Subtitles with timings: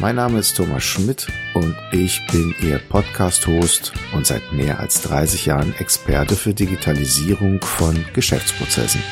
[0.00, 5.46] Mein Name ist Thomas Schmidt und ich bin Ihr Podcast-Host und seit mehr als 30
[5.46, 9.02] Jahren Experte für Digitalisierung von Geschäftsprozessen.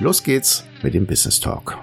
[0.00, 1.78] Los geht's mit dem Business Talk.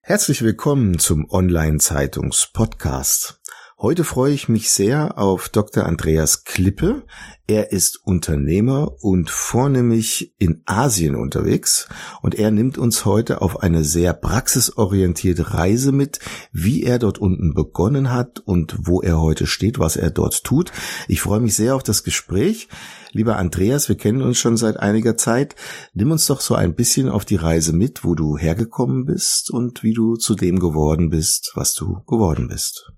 [0.00, 3.40] Herzlich willkommen zum Online-Zeitungs-Podcast.
[3.76, 5.84] Heute freue ich mich sehr auf Dr.
[5.84, 7.02] Andreas Klippe.
[7.48, 11.88] Er ist Unternehmer und vornehmlich in Asien unterwegs
[12.22, 16.20] und er nimmt uns heute auf eine sehr praxisorientierte Reise mit,
[16.52, 20.70] wie er dort unten begonnen hat und wo er heute steht, was er dort tut.
[21.08, 22.68] Ich freue mich sehr auf das Gespräch.
[23.10, 25.56] Lieber Andreas, wir kennen uns schon seit einiger Zeit.
[25.94, 29.82] Nimm uns doch so ein bisschen auf die Reise mit, wo du hergekommen bist und
[29.82, 32.92] wie du zu dem geworden bist, was du geworden bist.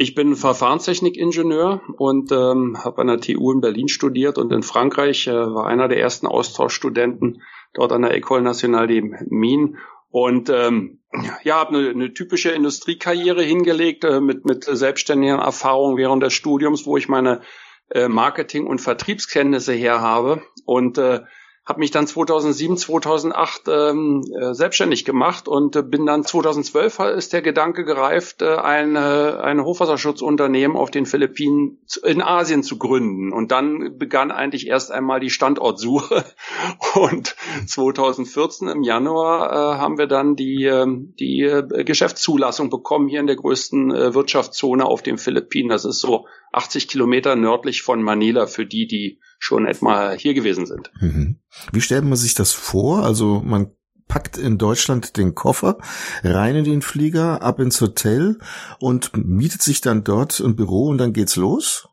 [0.00, 5.26] Ich bin Verfahrenstechnikingenieur und ähm, habe an der TU in Berlin studiert und in Frankreich
[5.26, 7.42] äh, war einer der ersten Austauschstudenten
[7.74, 9.76] dort an der École Nationale des Mines
[10.08, 11.00] und ähm,
[11.44, 16.86] ja, habe eine, eine typische Industriekarriere hingelegt äh, mit mit selbstständigen Erfahrungen während des Studiums,
[16.86, 17.42] wo ich meine
[17.90, 21.20] äh, Marketing- und Vertriebskenntnisse her habe und äh,
[21.70, 27.32] habe mich dann 2007, 2008 ähm, äh, selbstständig gemacht und äh, bin dann 2012 ist
[27.32, 33.32] der Gedanke gereift, äh, ein, äh, ein Hochwasserschutzunternehmen auf den Philippinen in Asien zu gründen.
[33.32, 36.24] Und dann begann eigentlich erst einmal die Standortsuche.
[36.94, 43.28] Und 2014 im Januar äh, haben wir dann die, äh, die Geschäftszulassung bekommen hier in
[43.28, 45.68] der größten äh, Wirtschaftszone auf den Philippinen.
[45.68, 50.66] Das ist so 80 Kilometer nördlich von Manila für die, die schon etwa hier gewesen
[50.66, 50.92] sind.
[51.00, 51.40] Mhm.
[51.72, 53.02] Wie stellt man sich das vor?
[53.04, 53.72] Also man
[54.06, 55.78] packt in Deutschland den Koffer,
[56.22, 58.38] rein in den Flieger, ab ins Hotel
[58.78, 61.88] und mietet sich dann dort ein Büro und dann geht's los?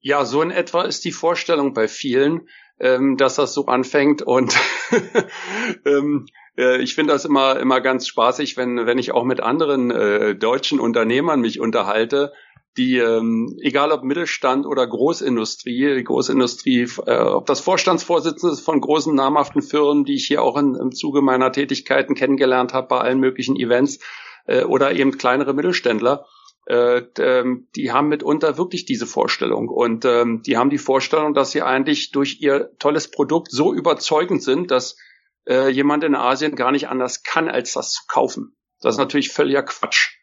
[0.00, 4.56] Ja, so in etwa ist die Vorstellung bei vielen, ähm, dass das so anfängt und
[5.84, 6.26] ähm,
[6.56, 10.34] äh, ich finde das immer immer ganz spaßig, wenn wenn ich auch mit anderen äh,
[10.34, 12.32] deutschen Unternehmern mich unterhalte
[12.76, 19.62] die, ähm, egal ob Mittelstand oder Großindustrie, Großindustrie, äh, ob das Vorstandsvorsitzende von großen namhaften
[19.62, 23.56] Firmen, die ich hier auch in, im Zuge meiner Tätigkeiten kennengelernt habe bei allen möglichen
[23.56, 23.98] Events,
[24.46, 26.26] äh, oder eben kleinere Mittelständler,
[26.66, 29.68] äh, ähm, die haben mitunter wirklich diese Vorstellung.
[29.68, 34.42] Und ähm, die haben die Vorstellung, dass sie eigentlich durch ihr tolles Produkt so überzeugend
[34.42, 34.96] sind, dass
[35.48, 38.56] äh, jemand in Asien gar nicht anders kann, als das zu kaufen.
[38.80, 40.19] Das ist natürlich völliger Quatsch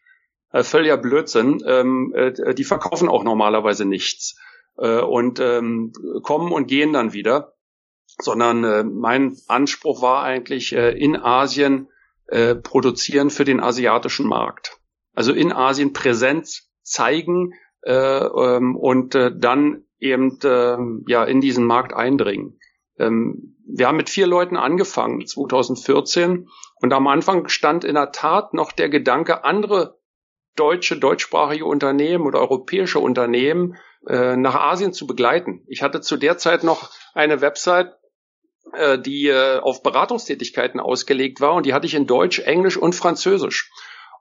[0.52, 1.62] äh, völliger Blödsinn.
[1.66, 4.38] Ähm, äh, die verkaufen auch normalerweise nichts
[4.76, 5.92] äh, und ähm,
[6.22, 7.54] kommen und gehen dann wieder.
[8.20, 11.88] Sondern äh, mein Anspruch war eigentlich äh, in Asien
[12.26, 14.78] äh, produzieren für den asiatischen Markt.
[15.14, 20.76] Also in Asien Präsenz zeigen äh, ähm, und äh, dann eben äh,
[21.10, 22.58] ja in diesen Markt eindringen.
[22.98, 28.54] Ähm, wir haben mit vier Leuten angefangen 2014 und am Anfang stand in der Tat
[28.54, 29.97] noch der Gedanke, andere
[30.58, 33.76] deutsche, deutschsprachige Unternehmen oder europäische Unternehmen
[34.06, 35.64] äh, nach Asien zu begleiten.
[35.68, 37.94] Ich hatte zu der Zeit noch eine Website,
[38.72, 42.94] äh, die äh, auf Beratungstätigkeiten ausgelegt war und die hatte ich in Deutsch, Englisch und
[42.94, 43.70] Französisch.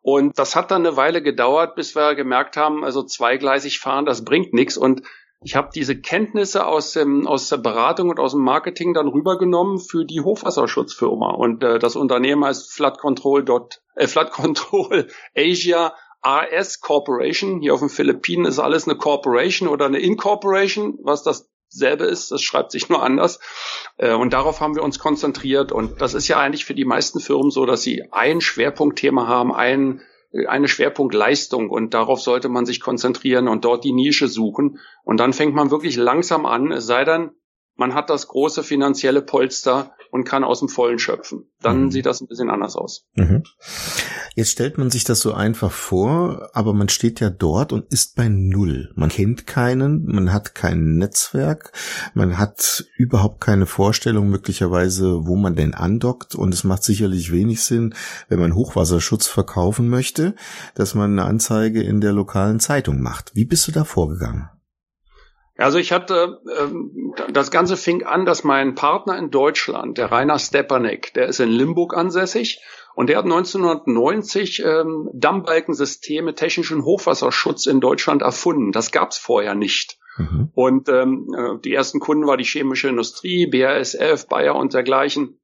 [0.02, 4.24] Und das hat dann eine Weile gedauert, bis wir gemerkt haben, also zweigleisig fahren, das
[4.24, 4.78] bringt nichts.
[4.78, 5.02] Und
[5.42, 9.80] ich habe diese Kenntnisse aus, dem, aus der Beratung und aus dem Marketing dann rübergenommen
[9.80, 11.31] für die Hochwasserschutzfirma.
[11.31, 13.46] Und äh, das Unternehmen heißt Flood Control,
[13.96, 15.94] äh, Flood Control Asia
[16.27, 17.61] AS Corporation.
[17.61, 22.31] Hier auf den Philippinen ist alles eine Corporation oder eine Incorporation, was dasselbe ist.
[22.31, 23.39] Das schreibt sich nur anders.
[23.97, 25.71] Äh, und darauf haben wir uns konzentriert.
[25.71, 29.53] Und das ist ja eigentlich für die meisten Firmen so, dass sie ein Schwerpunktthema haben,
[29.53, 30.01] ein
[30.49, 34.79] eine Schwerpunktleistung und darauf sollte man sich konzentrieren und dort die Nische suchen.
[35.03, 37.31] Und dann fängt man wirklich langsam an, es sei denn,
[37.77, 41.50] man hat das große finanzielle Polster und kann aus dem Vollen schöpfen.
[41.62, 41.91] Dann mhm.
[41.91, 43.06] sieht das ein bisschen anders aus.
[43.15, 43.44] Mhm.
[44.35, 48.15] Jetzt stellt man sich das so einfach vor, aber man steht ja dort und ist
[48.15, 48.91] bei Null.
[48.95, 51.71] Man kennt keinen, man hat kein Netzwerk,
[52.13, 57.63] man hat überhaupt keine Vorstellung möglicherweise, wo man denn andockt und es macht sicherlich wenig
[57.63, 57.94] Sinn,
[58.30, 60.35] wenn man Hochwasserschutz verkaufen möchte,
[60.75, 63.35] dass man eine Anzeige in der lokalen Zeitung macht.
[63.35, 64.50] Wie bist du da vorgegangen?
[65.57, 70.38] Also ich hatte, ähm, das Ganze fing an, dass mein Partner in Deutschland, der Rainer
[70.38, 72.62] Stepanek, der ist in Limburg ansässig
[72.95, 78.71] und der hat 1990 ähm, Dammbalkensysteme technischen Hochwasserschutz in Deutschland erfunden.
[78.71, 79.98] Das gab's vorher nicht.
[80.18, 80.50] Mhm.
[80.54, 85.39] Und ähm, äh, die ersten Kunden war die chemische Industrie, BASF, Bayer und dergleichen.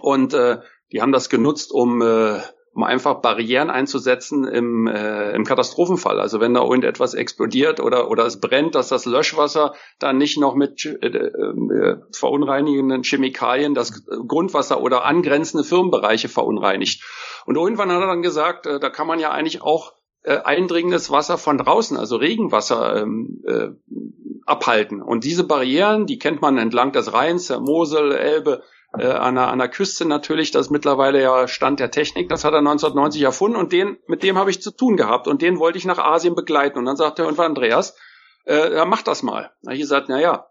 [0.00, 0.58] Und äh,
[0.92, 2.40] die haben das genutzt, um äh,
[2.74, 6.18] um einfach Barrieren einzusetzen im, äh, im Katastrophenfall.
[6.20, 10.54] Also wenn da irgendetwas explodiert oder, oder es brennt, dass das Löschwasser dann nicht noch
[10.54, 17.04] mit äh, äh, verunreinigenden Chemikalien das Grundwasser oder angrenzende Firmenbereiche verunreinigt.
[17.44, 19.92] Und irgendwann hat er dann gesagt, äh, da kann man ja eigentlich auch
[20.22, 23.68] äh, eindringendes Wasser von draußen, also Regenwasser, ähm, äh,
[24.46, 25.02] abhalten.
[25.02, 28.62] Und diese Barrieren, die kennt man entlang des Rheins, der Mosel, Elbe,
[28.98, 32.44] äh, an, der, an der Küste natürlich, das ist mittlerweile ja Stand der Technik, das
[32.44, 35.58] hat er 1990 erfunden und den, mit dem habe ich zu tun gehabt und den
[35.58, 36.78] wollte ich nach Asien begleiten.
[36.78, 37.96] Und dann sagte er irgendwann Andreas,
[38.44, 39.50] äh, ja, mach das mal.
[39.62, 40.46] Da habe ich gesagt, na ja,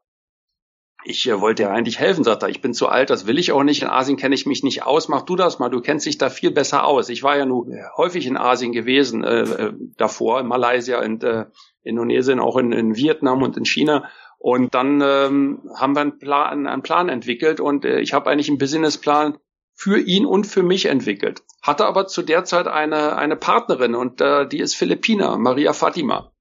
[1.04, 3.52] ich äh, wollte ja eigentlich helfen, sagt er, ich bin zu alt, das will ich
[3.52, 3.82] auch nicht.
[3.82, 6.30] In Asien kenne ich mich nicht aus, mach du das mal, du kennst dich da
[6.30, 7.10] viel besser aus.
[7.10, 11.46] Ich war ja nun häufig in Asien gewesen, äh, äh, davor, in Malaysia und äh,
[11.84, 14.10] Indonesien, auch in, in Vietnam und in China.
[14.44, 18.50] Und dann ähm, haben wir einen Plan, einen Plan entwickelt und äh, ich habe eigentlich
[18.50, 19.38] einen Businessplan
[19.76, 21.44] für ihn und für mich entwickelt.
[21.62, 26.32] Hatte aber zu der Zeit eine, eine Partnerin und äh, die ist Philippiner, Maria Fatima.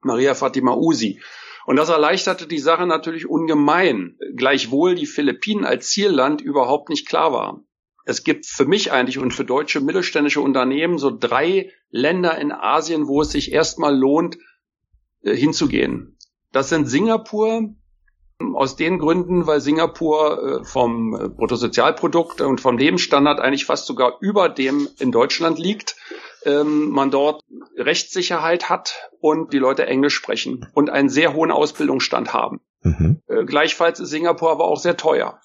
[0.00, 1.20] Maria Fatima Usi.
[1.66, 7.32] Und das erleichterte die Sache natürlich ungemein, gleichwohl die Philippinen als Zielland überhaupt nicht klar
[7.32, 7.66] waren.
[8.06, 13.08] Es gibt für mich eigentlich und für deutsche mittelständische Unternehmen so drei Länder in Asien,
[13.08, 14.38] wo es sich erstmal lohnt,
[15.20, 16.15] äh, hinzugehen.
[16.52, 17.74] Das sind Singapur,
[18.38, 24.18] aus den Gründen, weil Singapur äh, vom äh, Bruttosozialprodukt und vom Lebensstandard eigentlich fast sogar
[24.20, 25.96] über dem in Deutschland liegt.
[26.44, 27.42] Ähm, man dort
[27.76, 32.60] Rechtssicherheit hat und die Leute Englisch sprechen und einen sehr hohen Ausbildungsstand haben.
[32.82, 33.22] Mhm.
[33.26, 35.40] Äh, gleichfalls ist Singapur aber auch sehr teuer.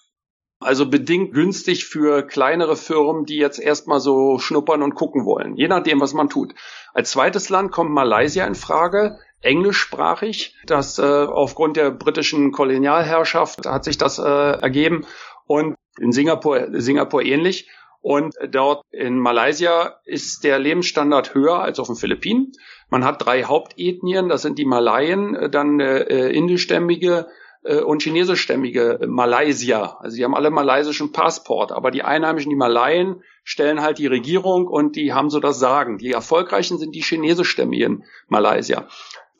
[0.59, 5.67] Also bedingt günstig für kleinere Firmen, die jetzt erstmal so schnuppern und gucken wollen, je
[5.67, 6.53] nachdem, was man tut.
[6.93, 10.55] Als zweites Land kommt Malaysia in Frage englischsprachig.
[10.65, 15.05] Das äh, aufgrund der britischen Kolonialherrschaft hat sich das äh, ergeben
[15.47, 17.69] und in Singapur Singapur ähnlich.
[18.03, 22.51] Und dort in Malaysia ist der Lebensstandard höher als auf den Philippinen.
[22.89, 27.27] Man hat drei Hauptethnien, das sind die Malayen, dann äh, indischstämmige
[27.63, 29.97] äh, und chinesischstämmige Malaysier.
[29.99, 34.67] Also die haben alle malaysischen Passport, aber die Einheimischen, die Malayen, stellen halt die Regierung
[34.67, 35.97] und die haben so das Sagen.
[35.97, 38.87] Die erfolgreichen sind die chinesischstämmigen Malaysier.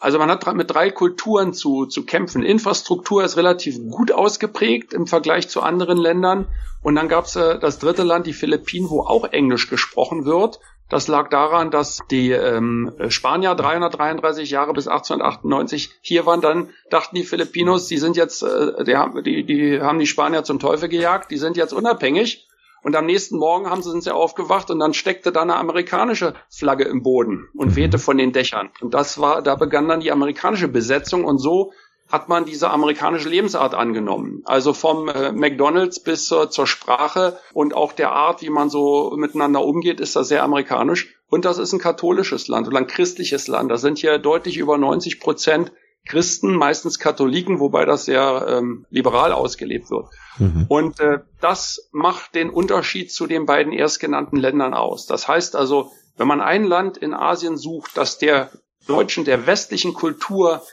[0.01, 2.41] Also man hat mit drei Kulturen zu, zu kämpfen.
[2.41, 6.47] Infrastruktur ist relativ gut ausgeprägt im Vergleich zu anderen Ländern.
[6.81, 10.59] Und dann gab es äh, das dritte Land, die Philippinen, wo auch Englisch gesprochen wird.
[10.89, 16.41] Das lag daran, dass die ähm, Spanier 333 Jahre bis 1898 hier waren.
[16.41, 20.57] Dann dachten die Filipinos, die sind jetzt, äh, die, die, die haben die Spanier zum
[20.57, 22.47] Teufel gejagt, die sind jetzt unabhängig
[22.83, 26.33] und am nächsten Morgen haben sie, sind sie aufgewacht und dann steckte da eine amerikanische
[26.49, 27.75] Flagge im Boden und mhm.
[27.75, 28.69] wehte von den Dächern.
[28.81, 31.71] Und das war, da begann dann die amerikanische Besetzung und so
[32.11, 34.41] hat man diese amerikanische Lebensart angenommen.
[34.45, 39.13] Also vom äh, McDonalds bis zur, zur Sprache und auch der Art, wie man so
[39.15, 41.15] miteinander umgeht, ist das sehr amerikanisch.
[41.29, 43.71] Und das ist ein katholisches Land oder ein christliches Land.
[43.71, 45.71] Da sind hier deutlich über 90 Prozent
[46.05, 50.07] Christen, meistens Katholiken, wobei das sehr ähm, liberal ausgelebt wird.
[50.39, 50.65] Mhm.
[50.67, 55.05] Und äh, das macht den Unterschied zu den beiden erstgenannten Ländern aus.
[55.05, 58.51] Das heißt also, wenn man ein Land in Asien sucht, das der
[58.87, 60.63] deutschen, der westlichen Kultur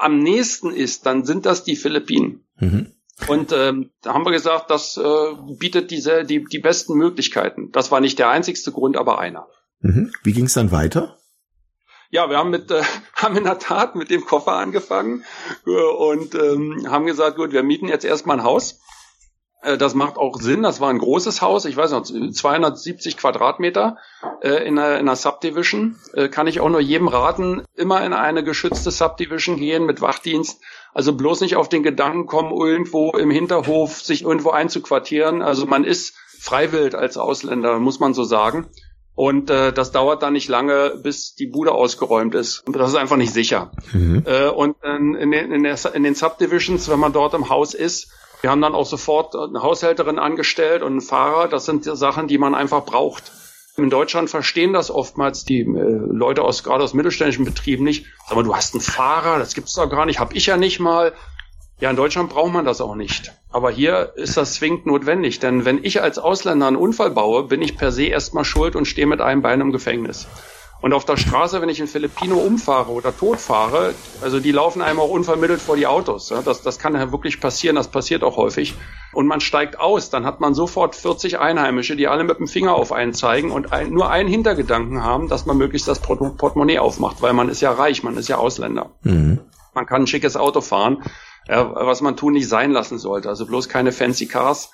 [0.00, 2.44] am nächsten ist, dann sind das die Philippinen.
[2.58, 2.92] Mhm.
[3.28, 5.02] Und ähm, da haben wir gesagt, das äh,
[5.58, 7.70] bietet diese, die, die besten Möglichkeiten.
[7.70, 9.46] Das war nicht der einzigste Grund, aber einer.
[9.80, 10.12] Mhm.
[10.22, 11.18] Wie ging es dann weiter?
[12.10, 12.82] Ja, wir haben mit, äh,
[13.14, 15.24] haben in der Tat mit dem Koffer angefangen
[15.66, 18.80] äh, und ähm, haben gesagt, gut, wir mieten jetzt erstmal ein Haus.
[19.62, 20.62] Äh, das macht auch Sinn.
[20.62, 23.96] Das war ein großes Haus, ich weiß noch, 270 Quadratmeter
[24.42, 25.98] äh, in, einer, in einer Subdivision.
[26.14, 30.60] Äh, kann ich auch nur jedem raten, immer in eine geschützte Subdivision gehen mit Wachdienst.
[30.92, 35.42] Also bloß nicht auf den Gedanken kommen, irgendwo im Hinterhof sich irgendwo einzuquartieren.
[35.42, 38.68] Also man ist freiwillig als Ausländer, muss man so sagen.
[39.20, 42.66] Und äh, das dauert dann nicht lange, bis die Bude ausgeräumt ist.
[42.66, 43.70] Und das ist einfach nicht sicher.
[43.92, 44.22] Mhm.
[44.24, 47.74] Äh, und in, in, den, in, der, in den Subdivisions, wenn man dort im Haus
[47.74, 48.10] ist,
[48.40, 51.48] wir haben dann auch sofort eine Haushälterin angestellt und einen Fahrer.
[51.48, 53.30] Das sind die Sachen, die man einfach braucht.
[53.76, 58.06] In Deutschland verstehen das oftmals die äh, Leute aus gerade aus mittelständischen Betrieben nicht.
[58.26, 60.80] Sag mal, du hast einen Fahrer, das gibt's doch gar nicht, hab ich ja nicht
[60.80, 61.12] mal.
[61.80, 63.32] Ja, in Deutschland braucht man das auch nicht.
[63.50, 67.62] Aber hier ist das zwingend notwendig, denn wenn ich als Ausländer einen Unfall baue, bin
[67.62, 70.28] ich per se erstmal schuld und stehe mit einem Bein im Gefängnis.
[70.82, 74.98] Und auf der Straße, wenn ich in Filipino umfahre oder totfahre, also die laufen einem
[74.98, 76.32] auch unvermittelt vor die Autos.
[76.44, 78.74] Das, das kann ja wirklich passieren, das passiert auch häufig.
[79.12, 82.74] Und man steigt aus, dann hat man sofort 40 Einheimische, die alle mit dem Finger
[82.74, 87.20] auf einen zeigen und ein, nur einen Hintergedanken haben, dass man möglichst das Portemonnaie aufmacht,
[87.20, 88.90] weil man ist ja reich, man ist ja Ausländer.
[89.02, 89.40] Mhm.
[89.74, 91.02] man kann ein schickes Auto fahren,
[91.50, 93.28] ja, was man tun nicht sein lassen sollte.
[93.28, 94.70] Also bloß keine fancy Cars.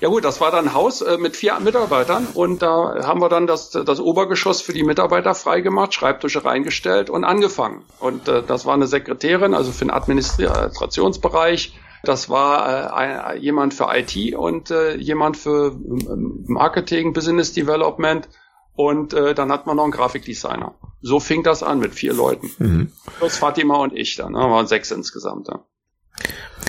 [0.00, 3.28] Ja gut, das war dann ein Haus äh, mit vier Mitarbeitern und da haben wir
[3.28, 7.84] dann das, das Obergeschoss für die Mitarbeiter freigemacht, Schreibtische reingestellt und angefangen.
[7.98, 11.78] Und äh, das war eine Sekretärin, also für den Administrationsbereich.
[12.02, 18.26] Das war äh, ein, jemand für IT und äh, jemand für ähm, Marketing, Business Development
[18.74, 20.76] und äh, dann hat man noch einen Grafikdesigner.
[21.02, 22.50] So fing das an mit vier Leuten.
[22.58, 22.92] Mhm.
[23.18, 24.38] Plus Fatima und ich dann, ne?
[24.38, 25.48] waren sechs insgesamt.
[25.48, 25.60] Ja.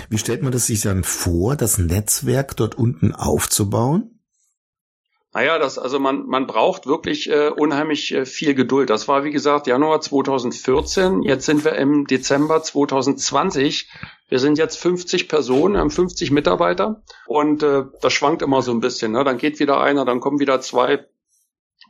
[0.10, 4.19] Wie stellt man das sich dann vor, das Netzwerk dort unten aufzubauen?
[5.33, 8.89] Naja, das, also man, man braucht wirklich äh, unheimlich äh, viel Geduld.
[8.89, 11.24] Das war, wie gesagt, Januar 2014.
[11.24, 13.89] Jetzt sind wir im Dezember 2020.
[14.27, 18.81] Wir sind jetzt 50 Personen, haben 50 Mitarbeiter und äh, das schwankt immer so ein
[18.81, 19.13] bisschen.
[19.13, 19.24] Ne?
[19.24, 21.05] Dann geht wieder einer, dann kommen wieder zwei.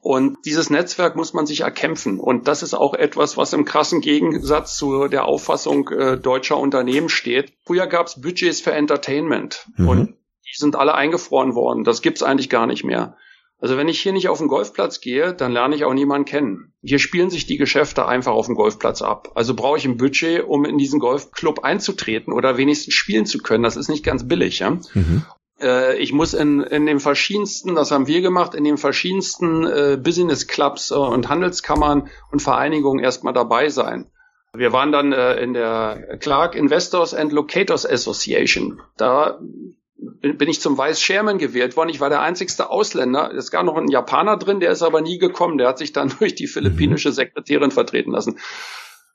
[0.01, 2.19] Und dieses Netzwerk muss man sich erkämpfen.
[2.19, 7.07] Und das ist auch etwas, was im krassen Gegensatz zu der Auffassung äh, deutscher Unternehmen
[7.07, 7.53] steht.
[7.65, 9.87] Früher gab es Budgets für Entertainment mhm.
[9.87, 11.83] und die sind alle eingefroren worden.
[11.83, 13.15] Das gibt's eigentlich gar nicht mehr.
[13.59, 16.73] Also wenn ich hier nicht auf den Golfplatz gehe, dann lerne ich auch niemanden kennen.
[16.81, 19.31] Hier spielen sich die Geschäfte einfach auf dem Golfplatz ab.
[19.35, 23.63] Also brauche ich ein Budget, um in diesen Golfclub einzutreten oder wenigstens spielen zu können.
[23.63, 24.59] Das ist nicht ganz billig.
[24.59, 24.71] Ja?
[24.71, 25.25] Mhm.
[25.61, 29.97] Äh, ich muss in, in den verschiedensten, das haben wir gemacht, in den verschiedensten äh,
[30.01, 34.09] Business Clubs äh, und Handelskammern und Vereinigungen erstmal dabei sein.
[34.53, 38.81] Wir waren dann äh, in der Clark Investors and Locators Association.
[38.97, 39.39] Da
[40.01, 41.89] bin, bin ich zum Vice Chairman gewählt worden.
[41.89, 43.31] Ich war der einzigste Ausländer.
[43.33, 45.57] Es gab noch einen Japaner drin, der ist aber nie gekommen.
[45.57, 47.13] Der hat sich dann durch die philippinische mhm.
[47.13, 48.39] Sekretärin vertreten lassen.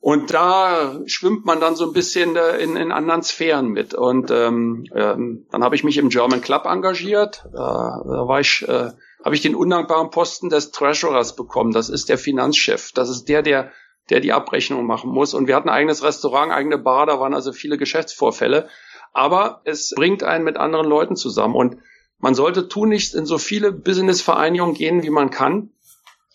[0.01, 3.95] Und da schwimmt man dann so ein bisschen äh, in, in anderen Sphären mit.
[3.95, 7.45] Und ähm, ähm, dann habe ich mich im German Club engagiert.
[7.47, 8.91] Äh, da war ich, äh,
[9.25, 11.73] habe ich den undankbaren Posten des Treasurers bekommen.
[11.73, 12.93] Das ist der Finanzchef.
[12.93, 13.73] Das ist der, der
[14.11, 15.35] der die Abrechnung machen muss.
[15.35, 18.69] Und wir hatten ein eigenes Restaurant, eigene Bar, da waren also viele Geschäftsvorfälle.
[19.13, 21.55] Aber es bringt einen mit anderen Leuten zusammen.
[21.55, 21.79] Und
[22.19, 25.71] man sollte tunlichst in so viele Businessvereinigungen gehen, wie man kann,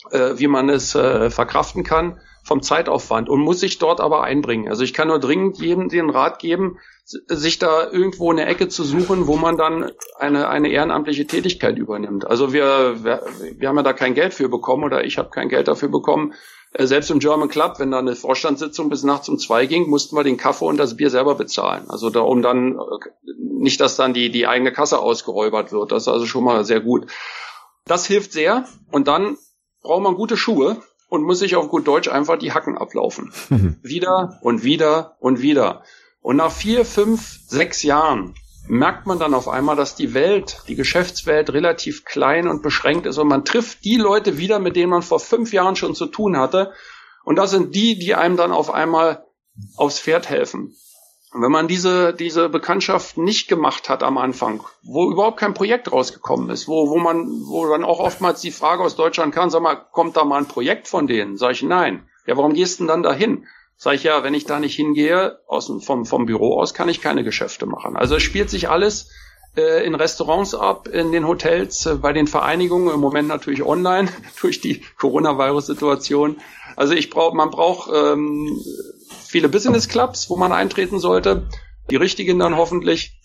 [0.10, 4.68] äh, wie man es äh, verkraften kann vom Zeitaufwand und muss sich dort aber einbringen.
[4.68, 8.84] Also ich kann nur dringend jedem den Rat geben, sich da irgendwo eine Ecke zu
[8.84, 12.26] suchen, wo man dann eine, eine ehrenamtliche Tätigkeit übernimmt.
[12.26, 13.24] Also wir, wir,
[13.58, 16.34] wir haben ja da kein Geld für bekommen oder ich habe kein Geld dafür bekommen.
[16.74, 20.16] Äh, selbst im German Club, wenn da eine Vorstandssitzung bis nachts um zwei ging, mussten
[20.16, 21.90] wir den Kaffee und das Bier selber bezahlen.
[21.90, 23.32] Also da, um dann äh,
[23.62, 25.92] nicht, dass dann die, die eigene Kasse ausgeräubert wird.
[25.92, 27.08] Das ist also schon mal sehr gut.
[27.86, 28.66] Das hilft sehr.
[28.92, 29.38] Und dann
[29.82, 30.78] braucht man gute Schuhe
[31.12, 33.34] und muss sich auf gut Deutsch einfach die Hacken ablaufen.
[33.50, 33.76] Mhm.
[33.84, 35.84] Wieder und wieder und wieder.
[36.22, 38.34] Und nach vier, fünf, sechs Jahren
[38.70, 43.18] merkt man dann auf einmal, dass die Welt, die Geschäftswelt relativ klein und beschränkt ist
[43.18, 46.38] und man trifft die Leute wieder, mit denen man vor fünf Jahren schon zu tun
[46.38, 46.72] hatte.
[47.26, 49.26] Und das sind die, die einem dann auf einmal
[49.76, 50.78] aufs Pferd helfen.
[51.34, 56.50] Wenn man diese, diese Bekanntschaft nicht gemacht hat am Anfang, wo überhaupt kein Projekt rausgekommen
[56.50, 59.76] ist, wo, wo man, wo dann auch oftmals die Frage aus Deutschland kam, sag mal,
[59.76, 61.38] kommt da mal ein Projekt von denen?
[61.38, 62.06] Sag ich, nein.
[62.26, 63.48] Ja, warum gehst du denn dann dahin?
[63.78, 67.02] Sag ich, ja, wenn ich da nicht hingehe, aus, vom, vom Büro aus, kann ich
[67.02, 67.96] keine Geschäfte machen.
[67.96, 69.10] Also es spielt sich alles
[69.56, 74.10] äh, in Restaurants ab, in den Hotels, äh, bei den Vereinigungen, im Moment natürlich online
[74.42, 76.42] durch die Coronavirus-Situation.
[76.76, 78.60] Also ich brauche, man braucht ähm,
[79.26, 81.48] viele Business Clubs, wo man eintreten sollte,
[81.90, 83.18] die richtigen dann hoffentlich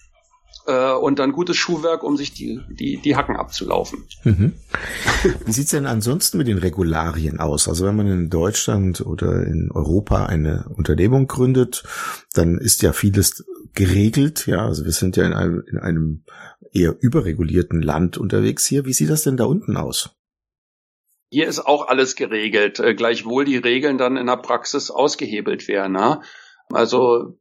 [0.67, 4.05] äh, und dann gutes Schuhwerk, um sich die, die, die Hacken abzulaufen.
[4.25, 4.55] Mhm.
[5.45, 7.69] Wie sieht's denn ansonsten mit den Regularien aus?
[7.69, 11.85] Also wenn man in Deutschland oder in Europa eine Unternehmung gründet,
[12.35, 14.47] dann ist ja vieles geregelt.
[14.47, 16.25] Ja, also wir sind ja in einem, in einem
[16.73, 18.85] eher überregulierten Land unterwegs hier.
[18.85, 20.11] Wie sieht das denn da unten aus?
[21.29, 25.93] Hier ist auch alles geregelt, äh, gleichwohl die Regeln dann in der Praxis ausgehebelt werden.
[25.93, 26.21] Ne?
[26.73, 27.39] Also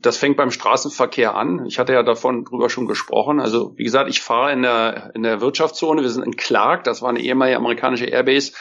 [0.00, 1.66] das fängt beim Straßenverkehr an.
[1.66, 3.40] Ich hatte ja davon drüber schon gesprochen.
[3.40, 6.02] Also wie gesagt, ich fahre in der in der Wirtschaftszone.
[6.02, 8.52] Wir sind in Clark, das war eine ehemalige amerikanische Airbase.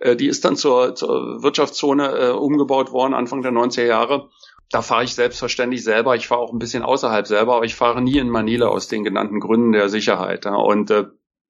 [0.00, 4.30] Äh, die ist dann zur, zur Wirtschaftszone äh, umgebaut worden Anfang der 90er Jahre.
[4.70, 6.16] Da fahre ich selbstverständlich selber.
[6.16, 9.04] Ich fahre auch ein bisschen außerhalb selber, aber ich fahre nie in Manila aus den
[9.04, 10.44] genannten Gründen der Sicherheit.
[10.44, 10.56] Ja.
[10.56, 10.90] Und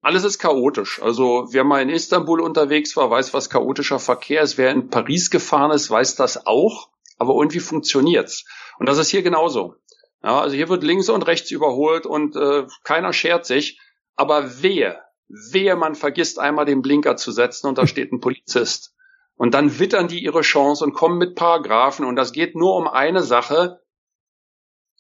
[0.07, 1.03] alles ist chaotisch.
[1.03, 4.57] Also wer mal in Istanbul unterwegs war, weiß, was chaotischer Verkehr ist.
[4.57, 6.91] Wer in Paris gefahren ist, weiß das auch.
[7.19, 8.45] Aber irgendwie funktioniert's.
[8.79, 9.75] Und das ist hier genauso.
[10.23, 13.81] Ja, also hier wird links und rechts überholt und äh, keiner schert sich.
[14.15, 14.97] Aber wehe,
[15.27, 18.95] wehe, man vergisst einmal den Blinker zu setzen und da steht ein Polizist.
[19.35, 22.07] Und dann wittern die ihre Chance und kommen mit Paragraphen.
[22.07, 23.81] Und das geht nur um eine Sache,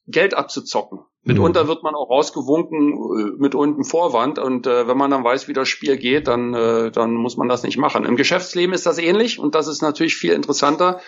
[0.08, 1.04] Geld abzuzocken.
[1.26, 1.68] Mitunter mhm.
[1.68, 5.52] wird man auch rausgewunken äh, mit unten Vorwand und äh, wenn man dann weiß, wie
[5.52, 8.04] das Spiel geht, dann, äh, dann muss man das nicht machen.
[8.04, 11.00] Im Geschäftsleben ist das ähnlich und das ist natürlich viel interessanter.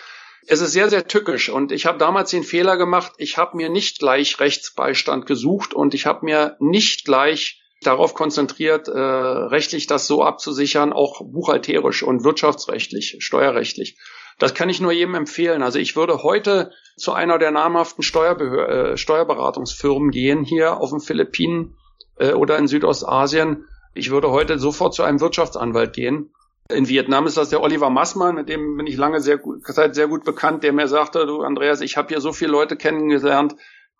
[0.45, 3.69] Es ist sehr, sehr tückisch und ich habe damals den Fehler gemacht, ich habe mir
[3.69, 10.05] nicht gleich Rechtsbeistand gesucht und ich habe mir nicht gleich darauf konzentriert, äh, rechtlich das
[10.05, 13.97] so abzusichern, auch buchhalterisch und wirtschaftsrechtlich, steuerrechtlich.
[14.39, 15.61] Das kann ich nur jedem empfehlen.
[15.61, 21.01] Also ich würde heute zu einer der namhaften Steuerbehör äh, Steuerberatungsfirmen gehen hier auf den
[21.01, 21.75] Philippinen
[22.17, 23.65] äh, oder in Südostasien.
[23.93, 26.33] Ich würde heute sofort zu einem Wirtschaftsanwalt gehen.
[26.69, 30.07] In Vietnam ist das der Oliver Massmann, mit dem bin ich lange sehr gut, sehr
[30.07, 33.55] gut bekannt, der mir sagte, du Andreas, ich habe hier so viele Leute kennengelernt,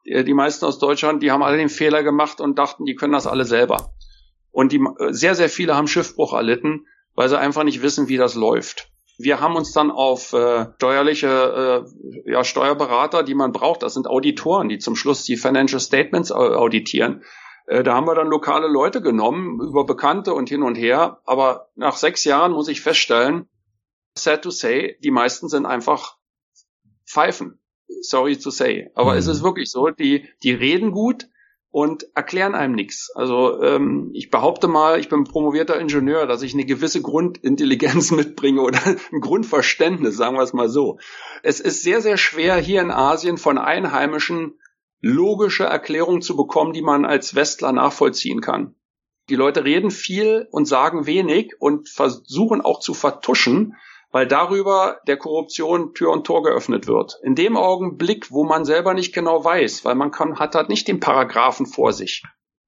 [0.05, 3.13] äh, die meisten aus Deutschland, die haben alle den Fehler gemacht und dachten, die können
[3.13, 3.93] das alle selber.
[4.51, 8.35] Und die, sehr, sehr viele haben Schiffbruch erlitten, weil sie einfach nicht wissen, wie das
[8.35, 8.89] läuft.
[9.21, 11.85] Wir haben uns dann auf äh, steuerliche
[12.25, 16.31] äh, ja, Steuerberater, die man braucht, das sind Auditoren, die zum Schluss die Financial Statements
[16.31, 17.23] auditieren.
[17.67, 21.19] Äh, da haben wir dann lokale Leute genommen, über Bekannte und hin und her.
[21.25, 23.49] Aber nach sechs Jahren muss ich feststellen,
[24.15, 26.17] sad to say, die meisten sind einfach
[27.05, 27.59] Pfeifen.
[28.01, 28.89] Sorry to say.
[28.95, 29.19] Aber mhm.
[29.19, 31.27] es ist wirklich so, die, die reden gut,
[31.71, 33.11] und erklären einem nichts.
[33.13, 38.61] Also ähm, ich behaupte mal, ich bin promovierter Ingenieur, dass ich eine gewisse Grundintelligenz mitbringe
[38.61, 40.97] oder ein Grundverständnis, sagen wir es mal so.
[41.43, 44.59] Es ist sehr, sehr schwer hier in Asien von Einheimischen
[45.01, 48.75] logische Erklärungen zu bekommen, die man als Westler nachvollziehen kann.
[49.29, 53.75] Die Leute reden viel und sagen wenig und versuchen auch zu vertuschen,
[54.11, 57.19] weil darüber der Korruption Tür und Tor geöffnet wird.
[57.23, 60.87] In dem Augenblick, wo man selber nicht genau weiß, weil man kann, hat halt nicht
[60.87, 62.23] den Paragraphen vor sich.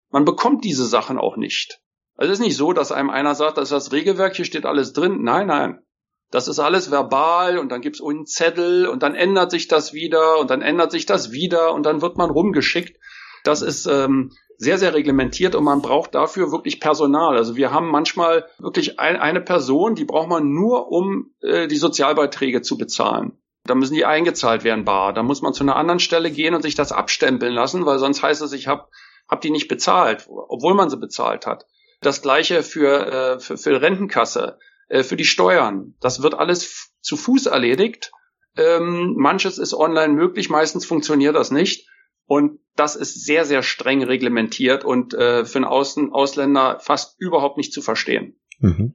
[0.09, 1.79] Man bekommt diese Sachen auch nicht.
[2.15, 4.65] Also es ist nicht so, dass einem einer sagt, das ist das Regelwerk, hier steht
[4.65, 5.23] alles drin.
[5.23, 5.81] Nein, nein.
[6.29, 10.39] Das ist alles verbal und dann gibt's einen Zettel und dann ändert sich das wieder
[10.39, 12.97] und dann ändert sich das wieder und dann wird man rumgeschickt.
[13.43, 14.31] Das ist ähm,
[14.61, 17.35] sehr, sehr reglementiert und man braucht dafür wirklich Personal.
[17.35, 21.77] Also wir haben manchmal wirklich ein, eine Person, die braucht man nur, um äh, die
[21.77, 23.41] Sozialbeiträge zu bezahlen.
[23.63, 25.13] Da müssen die eingezahlt werden bar.
[25.13, 28.21] Da muss man zu einer anderen Stelle gehen und sich das abstempeln lassen, weil sonst
[28.21, 28.87] heißt es, ich habe
[29.27, 31.65] hab die nicht bezahlt, obwohl man sie bezahlt hat.
[32.01, 35.95] Das gleiche für, äh, für, für Rentenkasse, äh, für die Steuern.
[36.01, 38.11] Das wird alles zu Fuß erledigt.
[38.55, 41.87] Ähm, manches ist online möglich, meistens funktioniert das nicht.
[42.31, 47.57] Und das ist sehr, sehr streng reglementiert und äh, für einen Außen Ausländer fast überhaupt
[47.57, 48.39] nicht zu verstehen.
[48.61, 48.93] Mhm.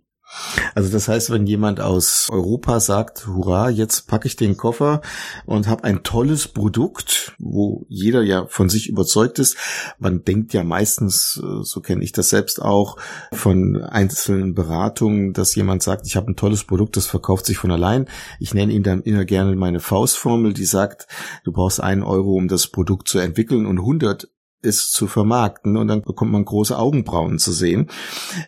[0.75, 5.01] Also das heißt, wenn jemand aus Europa sagt, hurra, jetzt packe ich den Koffer
[5.45, 9.57] und habe ein tolles Produkt, wo jeder ja von sich überzeugt ist,
[9.99, 12.97] man denkt ja meistens, äh, so kenne ich das selbst auch,
[13.33, 17.71] von einzelnen Beratungen, dass jemand sagt, ich habe ein tolles Produkt, das verkauft sich von
[17.71, 18.07] allein.
[18.41, 21.07] Ich nenne ihn dann immer gerne meine Faustformel, die sagt,
[21.45, 24.29] du brauchst einen Euro, um das Produkt zu entwickeln und 100
[24.67, 27.91] ist zu vermarkten und dann bekommt man große Augenbrauen zu sehen.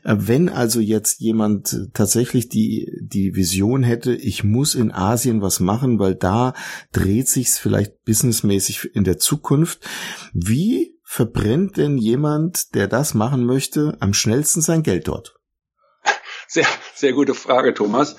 [0.05, 5.61] Äh, wenn also jetzt jemand tatsächlich die, die Vision hätte, ich muss in Asien was
[5.61, 6.53] machen, weil da
[6.93, 9.81] dreht sich's vielleicht businessmäßig in der Zukunft.
[10.35, 15.37] Wie verbrennt denn jemand, der das machen möchte, am schnellsten sein Geld dort?
[16.49, 18.17] Sehr, sehr gute Frage, Thomas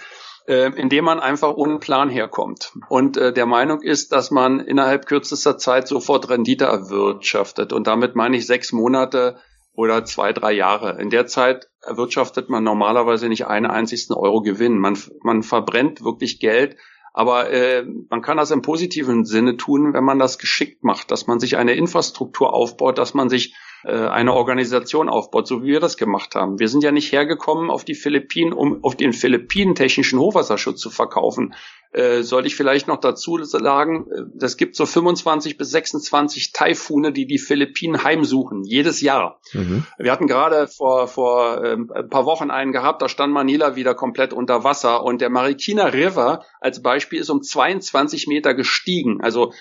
[0.49, 5.05] äh, indem man einfach ohne Plan herkommt und äh, der Meinung ist, dass man innerhalb
[5.05, 7.71] kürzester Zeit sofort Rendite erwirtschaftet.
[7.71, 9.37] Und damit meine ich sechs Monate
[9.73, 10.99] oder zwei, drei Jahre.
[10.99, 14.79] In der Zeit erwirtschaftet man normalerweise nicht einen einzigsten Euro Gewinn.
[14.79, 16.77] Man, man verbrennt wirklich Geld,
[17.13, 21.27] aber äh, man kann das im positiven Sinne tun, wenn man das geschickt macht, dass
[21.27, 25.97] man sich eine Infrastruktur aufbaut, dass man sich eine Organisation aufbaut, so wie wir das
[25.97, 26.59] gemacht haben.
[26.59, 30.89] Wir sind ja nicht hergekommen auf die Philippinen, um auf den Philippinen technischen Hochwasserschutz zu
[30.89, 31.53] verkaufen.
[31.91, 34.05] Äh, sollte ich vielleicht noch dazu sagen,
[34.39, 39.39] es äh, gibt so 25 bis 26 Taifune, die die Philippinen heimsuchen, jedes Jahr.
[39.53, 39.87] Mhm.
[39.97, 43.95] Wir hatten gerade vor, vor äh, ein paar Wochen einen gehabt, da stand Manila wieder
[43.95, 49.21] komplett unter Wasser und der Marikina River als Beispiel ist um 22 Meter gestiegen.
[49.21, 49.51] Also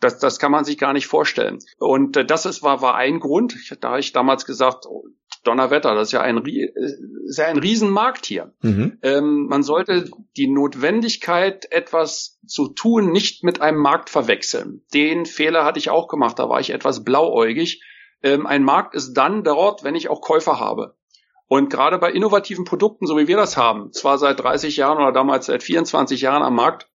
[0.00, 1.58] das, das kann man sich gar nicht vorstellen.
[1.78, 3.54] Und äh, das ist, war, war ein Grund.
[3.54, 5.04] Ich, da habe ich damals gesagt, oh,
[5.44, 8.52] Donnerwetter, das ist ja ein, ist ja ein Riesenmarkt hier.
[8.62, 8.98] Mhm.
[9.02, 14.84] Ähm, man sollte die Notwendigkeit, etwas zu tun, nicht mit einem Markt verwechseln.
[14.92, 17.82] Den Fehler hatte ich auch gemacht, da war ich etwas blauäugig.
[18.22, 20.96] Ähm, ein Markt ist dann dort, wenn ich auch Käufer habe.
[21.48, 25.12] Und gerade bei innovativen Produkten, so wie wir das haben, zwar seit 30 Jahren oder
[25.12, 26.88] damals seit 24 Jahren am Markt,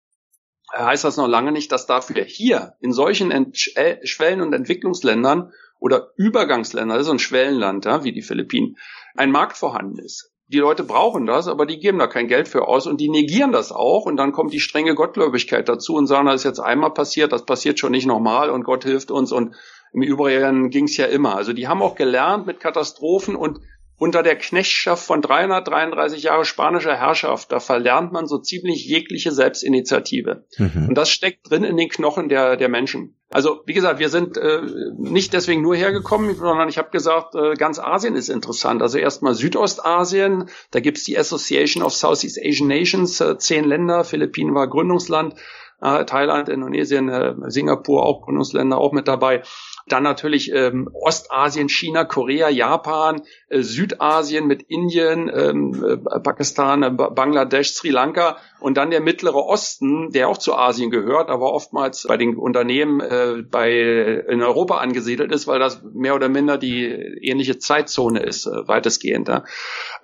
[0.76, 6.12] heißt das noch lange nicht, dass dafür hier in solchen Ent Schwellen- und Entwicklungsländern oder
[6.16, 8.76] Übergangsländern, das ist ein Schwellenland, ja, wie die Philippinen,
[9.16, 10.30] ein Markt vorhanden ist.
[10.48, 13.52] Die Leute brauchen das, aber die geben da kein Geld für aus und die negieren
[13.52, 16.92] das auch und dann kommt die strenge Gottgläubigkeit dazu und sagen, das ist jetzt einmal
[16.92, 19.54] passiert, das passiert schon nicht nochmal und Gott hilft uns und
[19.92, 21.36] im Übrigen ging es ja immer.
[21.36, 23.60] Also die haben auch gelernt mit Katastrophen und
[24.00, 30.46] unter der Knechtschaft von 333 Jahre spanischer Herrschaft, da verlernt man so ziemlich jegliche Selbstinitiative.
[30.56, 30.86] Mhm.
[30.88, 33.14] Und das steckt drin in den Knochen der, der Menschen.
[33.28, 34.62] Also wie gesagt, wir sind äh,
[34.96, 38.80] nicht deswegen nur hergekommen, sondern ich habe gesagt, äh, ganz Asien ist interessant.
[38.80, 44.54] Also erstmal Südostasien, da gibt's die Association of Southeast Asian Nations, äh, zehn Länder, Philippinen
[44.54, 45.34] war Gründungsland,
[45.82, 49.42] äh, Thailand, Indonesien, äh, Singapur auch Gründungsländer auch mit dabei.
[49.86, 56.90] Dann natürlich ähm, Ostasien, China, Korea, Japan, äh, Südasien mit Indien, ähm, äh, Pakistan, äh,
[56.90, 62.04] Bangladesch, Sri Lanka und dann der Mittlere Osten, der auch zu Asien gehört, aber oftmals
[62.06, 66.84] bei den Unternehmen äh, bei in Europa angesiedelt ist, weil das mehr oder minder die
[66.84, 69.28] ähnliche Zeitzone ist, äh, weitestgehend.
[69.28, 69.44] Ja.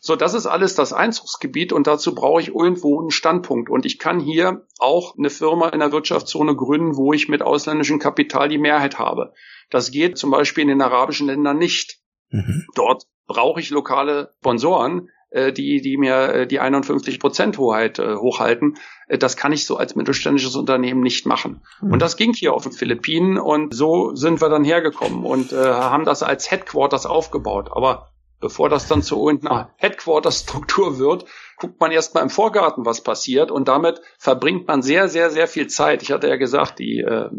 [0.01, 3.71] So, das ist alles das Einzugsgebiet und dazu brauche ich irgendwo einen Standpunkt.
[3.71, 7.99] Und ich kann hier auch eine Firma in der Wirtschaftszone gründen, wo ich mit ausländischem
[7.99, 9.33] Kapital die Mehrheit habe.
[9.71, 11.99] Das geht zum Beispiel in den arabischen Ländern nicht.
[12.31, 12.67] Mhm.
[12.75, 18.17] Dort brauche ich lokale Sponsoren, äh, die, die mir äh, die 51 Prozent Hoheit äh,
[18.17, 18.77] hochhalten.
[19.09, 21.63] Das kann ich so als mittelständisches Unternehmen nicht machen.
[21.81, 21.93] Mhm.
[21.93, 25.57] Und das ging hier auf den Philippinen und so sind wir dann hergekommen und äh,
[25.57, 27.71] haben das als Headquarters aufgebaut.
[27.73, 31.25] Aber bevor das dann zu irgendeiner Headquarters-Struktur wird,
[31.57, 35.67] guckt man erstmal im Vorgarten, was passiert und damit verbringt man sehr, sehr, sehr viel
[35.69, 36.03] Zeit.
[36.03, 37.31] Ich hatte ja gesagt, die äh,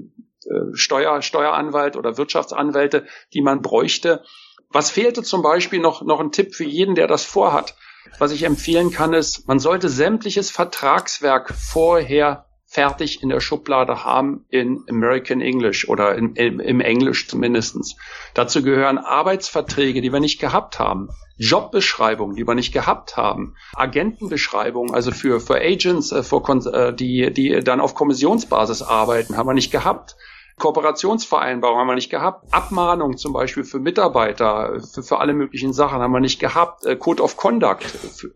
[0.49, 4.23] äh, Steuer, Steueranwalt oder Wirtschaftsanwälte, die man bräuchte.
[4.69, 7.75] Was fehlte zum Beispiel noch, noch ein Tipp für jeden, der das vorhat?
[8.19, 14.45] Was ich empfehlen kann, ist, man sollte sämtliches Vertragswerk vorher fertig in der Schublade haben
[14.49, 17.95] in American English oder in, im, im Englisch zumindestens.
[18.33, 21.07] Dazu gehören Arbeitsverträge, die wir nicht gehabt haben,
[21.38, 27.31] Jobbeschreibungen, die wir nicht gehabt haben, Agentenbeschreibungen, also für, für Agents, äh, für, äh, die,
[27.31, 30.17] die dann auf Kommissionsbasis arbeiten, haben wir nicht gehabt.
[30.60, 32.52] Kooperationsvereinbarung haben wir nicht gehabt.
[32.52, 36.86] Abmahnung zum Beispiel für Mitarbeiter, für, für alle möglichen Sachen haben wir nicht gehabt.
[36.86, 37.86] Äh, Code of Conduct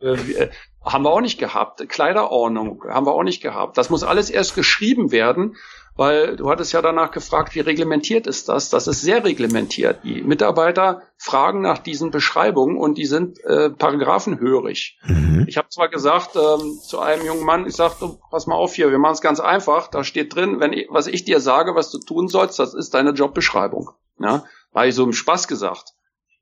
[0.01, 0.49] äh, äh,
[0.83, 1.87] haben wir auch nicht gehabt.
[1.89, 3.77] Kleiderordnung haben wir auch nicht gehabt.
[3.77, 5.55] Das muss alles erst geschrieben werden
[5.95, 8.69] weil du hattest ja danach gefragt, wie reglementiert ist das?
[8.69, 9.99] Das ist sehr reglementiert.
[10.03, 14.99] Die Mitarbeiter fragen nach diesen Beschreibungen und die sind äh, paragraphenhörig.
[15.03, 15.45] Mhm.
[15.47, 18.91] Ich habe zwar gesagt ähm, zu einem jungen Mann, ich sagte, pass mal auf hier,
[18.91, 19.87] wir machen es ganz einfach.
[19.87, 22.93] Da steht drin, wenn ich, was ich dir sage, was du tun sollst, das ist
[22.93, 23.91] deine Jobbeschreibung.
[24.19, 25.93] Ja, war ich so im Spaß gesagt.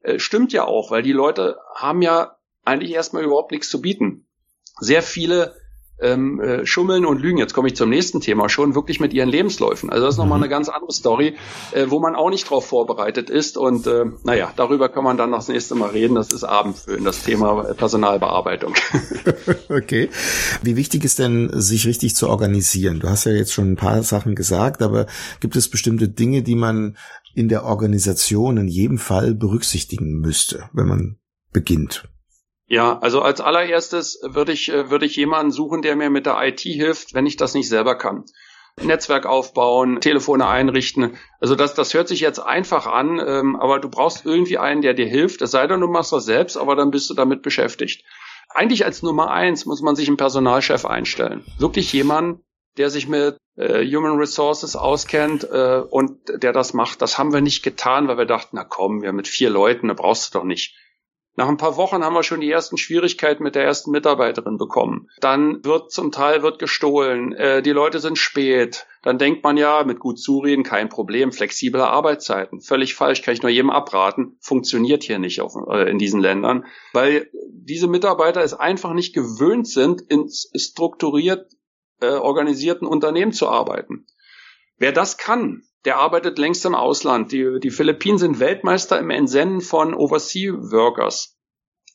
[0.02, 4.28] Äh, stimmt ja auch, weil die Leute haben ja eigentlich erstmal überhaupt nichts zu bieten.
[4.80, 5.56] Sehr viele
[6.02, 9.30] ähm, äh, schummeln und lügen, jetzt komme ich zum nächsten Thema, schon wirklich mit ihren
[9.30, 9.90] Lebensläufen.
[9.90, 10.44] Also das ist nochmal mhm.
[10.44, 11.36] eine ganz andere Story,
[11.72, 13.58] äh, wo man auch nicht drauf vorbereitet ist.
[13.58, 16.16] Und äh, naja, darüber kann man dann noch das nächste Mal reden.
[16.16, 18.74] Das ist Abendfüllen, das Thema Personalbearbeitung.
[19.70, 20.10] okay.
[20.62, 23.00] Wie wichtig ist denn, sich richtig zu organisieren?
[23.00, 25.06] Du hast ja jetzt schon ein paar Sachen gesagt, aber
[25.40, 26.98] gibt es bestimmte Dinge, die man
[27.36, 31.18] in der Organisation in jedem Fall berücksichtigen müsste, wenn man
[31.52, 32.08] beginnt?
[32.70, 36.40] Ja, also als allererstes würde ich, äh, würde ich jemanden suchen, der mir mit der
[36.42, 38.26] IT hilft, wenn ich das nicht selber kann.
[38.80, 41.18] Netzwerk aufbauen, Telefone einrichten.
[41.42, 44.94] Also das, das hört sich jetzt einfach an, ähm, aber du brauchst irgendwie einen, der
[44.94, 45.42] dir hilft.
[45.42, 48.06] Es sei denn, du machst das selbst, aber dann bist du damit beschäftigt.
[48.50, 51.44] Eigentlich als Nummer eins muss man sich einen Personalchef einstellen.
[51.58, 52.44] Wirklich jemanden,
[52.78, 57.02] der sich mit äh, Human Resources auskennt äh, und der das macht.
[57.02, 59.96] Das haben wir nicht getan, weil wir dachten, na komm, wir mit vier Leuten, da
[59.96, 60.76] brauchst du doch nicht.
[61.40, 65.08] Nach ein paar Wochen haben wir schon die ersten Schwierigkeiten mit der ersten Mitarbeiterin bekommen.
[65.22, 68.88] Dann wird zum Teil wird gestohlen, äh, die Leute sind spät.
[69.04, 72.60] Dann denkt man ja, mit gut zureden, kein Problem, flexible Arbeitszeiten.
[72.60, 74.36] Völlig falsch, kann ich nur jedem abraten.
[74.42, 79.70] Funktioniert hier nicht auf, äh, in diesen Ländern, weil diese Mitarbeiter es einfach nicht gewöhnt
[79.70, 81.50] sind, in strukturiert
[82.02, 84.08] äh, organisierten Unternehmen zu arbeiten.
[84.78, 87.32] Wer das kann, der arbeitet längst im Ausland.
[87.32, 91.38] Die, die Philippinen sind Weltmeister im Entsenden von Overseas Workers,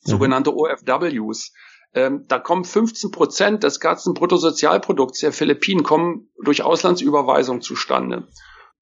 [0.03, 0.11] mhm.
[0.11, 1.53] sogenannte OFWs.
[1.93, 8.27] Ähm, da kommen 15 Prozent des ganzen Bruttosozialprodukts der Philippinen kommen durch Auslandsüberweisung zustande.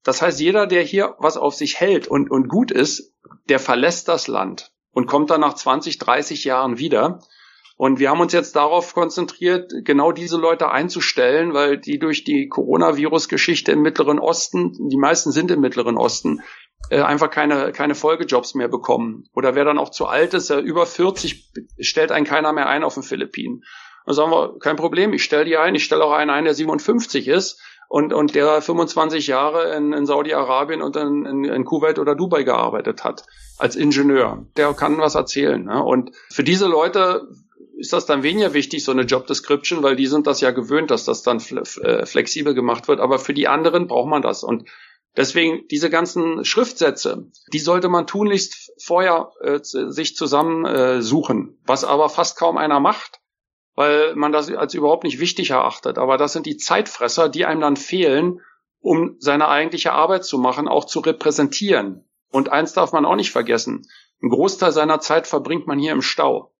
[0.04, 3.13] Das heißt, jeder, der hier was auf sich hält und, und gut ist,
[3.50, 7.20] der verlässt das Land und kommt dann nach 20, 30 Jahren wieder.
[7.76, 12.48] Und wir haben uns jetzt darauf konzentriert, genau diese Leute einzustellen, weil die durch die
[12.48, 16.42] Coronavirus-Geschichte im Mittleren Osten, die meisten sind im Mittleren Osten,
[16.90, 19.26] äh, einfach keine, keine Folgejobs mehr bekommen.
[19.34, 22.94] Oder wer dann auch zu alt ist, über 40 stellt einen keiner mehr ein auf
[22.94, 23.64] den Philippinen.
[24.06, 26.54] Dann sagen wir, kein Problem, ich stelle die ein, ich stelle auch einen ein, der
[26.54, 32.00] 57 ist und, und der 25 Jahre in, in Saudi-Arabien und in, in, in Kuwait
[32.00, 33.26] oder Dubai gearbeitet hat
[33.58, 34.46] als Ingenieur.
[34.58, 35.64] Der kann was erzählen.
[35.64, 35.82] Ne?
[35.82, 37.28] Und für diese Leute
[37.84, 40.89] ist das dann weniger wichtig, so eine Job Description, weil die sind das ja gewöhnt,
[40.89, 43.00] dass das dann äh, flexibel gemacht wird.
[43.02, 44.43] Aber für die anderen braucht man das.
[44.43, 44.69] Und
[45.15, 51.04] Deswegen diese ganzen Schriftsätze, die sollte man tunlichst vorher äh, sich zusammen äh,
[51.65, 53.22] was aber fast kaum einer macht,
[53.76, 56.00] weil man das als überhaupt nicht wichtig erachtet.
[56.00, 58.41] Aber das sind die Zeitfresser, die einem dann fehlen,
[58.80, 62.10] um seine eigentliche Arbeit zu machen, auch zu repräsentieren.
[62.32, 63.88] Und eins darf man auch nicht vergessen.
[64.22, 66.53] Ein Großteil seiner Zeit verbringt man hier im Stau.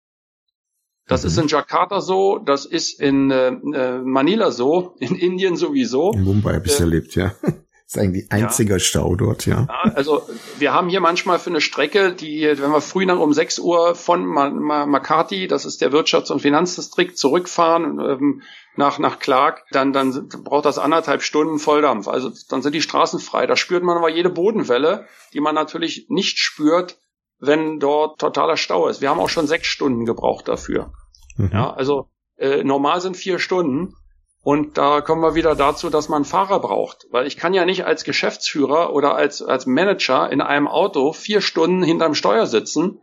[1.08, 1.28] Das mhm.
[1.28, 6.12] ist in Jakarta so, das ist in äh, äh Manila so, in Indien sowieso.
[6.14, 7.34] In Mumbai habe ich äh, erlebt, ja.
[7.86, 8.80] Das ist eigentlich einziger ja.
[8.80, 9.68] Stau dort, ja.
[9.68, 9.92] ja.
[9.94, 10.24] Also
[10.58, 13.94] wir haben hier manchmal für eine Strecke, die, wenn wir früh dann um 6 Uhr
[13.94, 18.42] von Makati, das ist der Wirtschafts- und Finanzdistrikt, zurückfahren ähm,
[18.78, 22.08] nach, nach Clark, dann, dann braucht das anderthalb Stunden Volldampf.
[22.08, 23.46] Also dann sind die Straßen frei.
[23.46, 26.98] Da spürt man aber jede Bodenwelle, die man natürlich nicht spürt,
[27.46, 29.02] wenn dort totaler Stau ist.
[29.02, 30.94] Wir haben auch schon sechs Stunden gebraucht dafür.
[31.36, 31.50] Mhm.
[31.52, 33.96] Ja, also äh, normal sind vier Stunden.
[34.44, 37.06] Und da kommen wir wieder dazu, dass man Fahrer braucht.
[37.12, 41.42] Weil ich kann ja nicht als Geschäftsführer oder als, als Manager in einem Auto vier
[41.42, 43.02] Stunden hinterm Steuer sitzen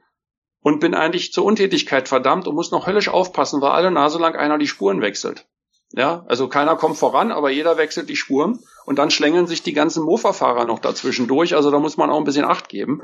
[0.63, 4.37] und bin eigentlich zur Untätigkeit verdammt und muss noch höllisch aufpassen, weil alle Nase lang
[4.37, 5.47] einer die Spuren wechselt.
[5.93, 9.73] Ja, also keiner kommt voran, aber jeder wechselt die Spuren und dann schlängeln sich die
[9.73, 11.57] ganzen Mofa-Fahrer noch dazwischen durch.
[11.57, 13.03] Also da muss man auch ein bisschen Acht geben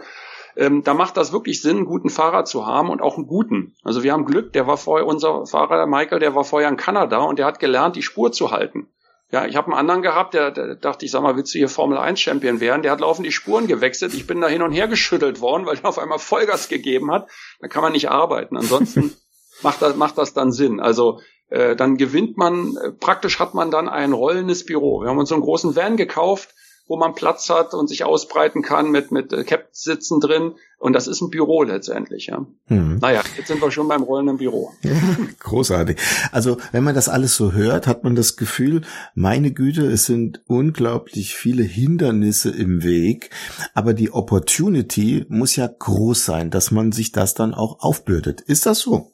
[0.57, 3.75] ähm, da macht das wirklich Sinn, einen guten Fahrer zu haben und auch einen guten.
[3.85, 7.19] Also wir haben Glück, der war vorher, unser Fahrer, Michael, der war vorher in Kanada
[7.19, 8.89] und der hat gelernt, die Spur zu halten.
[9.33, 11.69] Ja, ich habe einen anderen gehabt, der, der dachte, ich sag mal, willst du hier
[11.69, 12.83] Formel 1 Champion werden?
[12.83, 14.15] Der hat laufend die Spuren gewechselt.
[14.15, 17.29] Ich bin da hin und her geschüttelt worden, weil er auf einmal Vollgas gegeben hat.
[17.61, 18.57] Da kann man nicht arbeiten.
[18.57, 19.17] Ansonsten
[19.63, 20.79] macht das, macht das dann Sinn.
[20.79, 25.03] Also äh, dann gewinnt man, äh, praktisch hat man dann ein rollendes Büro.
[25.03, 26.55] Wir haben uns so einen großen Van gekauft,
[26.89, 30.55] wo man Platz hat und sich ausbreiten kann mit, mit äh, Cap-Sitzen drin.
[30.79, 32.47] Und das ist ein Büro letztendlich, ja.
[32.69, 32.99] Mhm.
[33.01, 34.73] Naja, jetzt sind wir schon beim rollenden Büro.
[35.41, 35.97] großartig.
[36.33, 38.83] Also, wenn man das alles so hört, hat man das Gefühl,
[39.15, 43.31] meine Güte, es sind unglaublich viele Hindernisse im Weg.
[43.75, 48.43] Aber die Opportunity muss ja groß sein, dass man sich das dann auch aufbürdet.
[48.43, 49.13] Ist das so?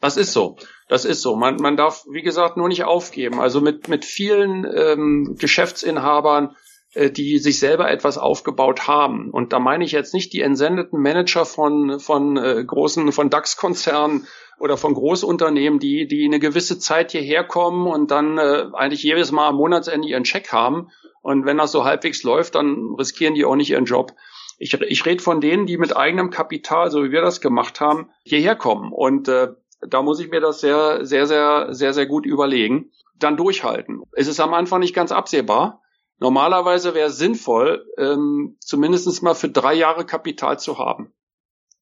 [0.00, 0.56] Das ist so.
[0.88, 1.36] Das ist so.
[1.36, 3.40] Man, man darf, wie gesagt, nur nicht aufgeben.
[3.40, 6.56] Also mit, mit vielen ähm, Geschäftsinhabern
[6.94, 9.30] die sich selber etwas aufgebaut haben.
[9.30, 14.26] Und da meine ich jetzt nicht die entsendeten Manager von, von äh, großen, von DAX-Konzernen
[14.58, 19.30] oder von Großunternehmen, die, die eine gewisse Zeit hierher kommen und dann äh, eigentlich jedes
[19.30, 20.90] Mal am Monatsende ihren Check haben.
[21.22, 24.12] Und wenn das so halbwegs läuft, dann riskieren die auch nicht ihren Job.
[24.58, 28.10] Ich, ich rede von denen, die mit eigenem Kapital, so wie wir das gemacht haben,
[28.24, 28.92] hierher kommen.
[28.92, 29.48] Und äh,
[29.80, 32.90] da muss ich mir das sehr, sehr, sehr, sehr, sehr gut überlegen.
[33.18, 34.02] Dann durchhalten.
[34.12, 35.82] Es ist am Anfang nicht ganz absehbar.
[36.20, 41.14] Normalerweise wäre es sinnvoll, ähm, zumindest mal für drei Jahre Kapital zu haben.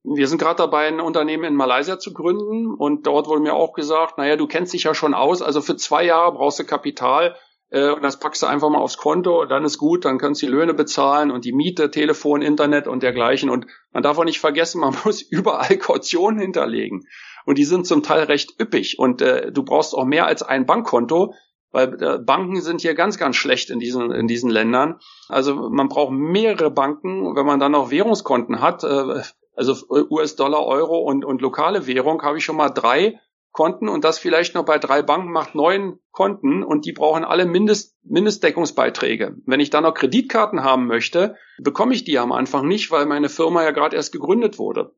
[0.05, 3.73] Wir sind gerade dabei, ein Unternehmen in Malaysia zu gründen und dort wurde mir auch
[3.73, 7.37] gesagt, naja, du kennst dich ja schon aus, also für zwei Jahre brauchst du Kapital
[7.71, 10.47] äh, und das packst du einfach mal aufs Konto, dann ist gut, dann kannst du
[10.47, 13.51] die Löhne bezahlen und die Miete, Telefon, Internet und dergleichen.
[13.51, 17.07] Und man darf auch nicht vergessen, man muss überall Kautionen hinterlegen.
[17.45, 20.65] Und die sind zum Teil recht üppig und äh, du brauchst auch mehr als ein
[20.65, 21.35] Bankkonto,
[21.71, 24.99] weil äh, Banken sind hier ganz, ganz schlecht in diesen, in diesen Ländern.
[25.29, 29.23] Also man braucht mehrere Banken, wenn man dann noch Währungskonten hat, äh,
[29.55, 33.19] also US-Dollar, Euro und, und lokale Währung, habe ich schon mal drei
[33.51, 37.45] Konten und das vielleicht noch bei drei Banken macht neun Konten und die brauchen alle
[37.45, 39.37] Mindest, Mindestdeckungsbeiträge.
[39.47, 43.29] Wenn ich dann noch Kreditkarten haben möchte, bekomme ich die am Anfang nicht, weil meine
[43.29, 44.95] Firma ja gerade erst gegründet wurde.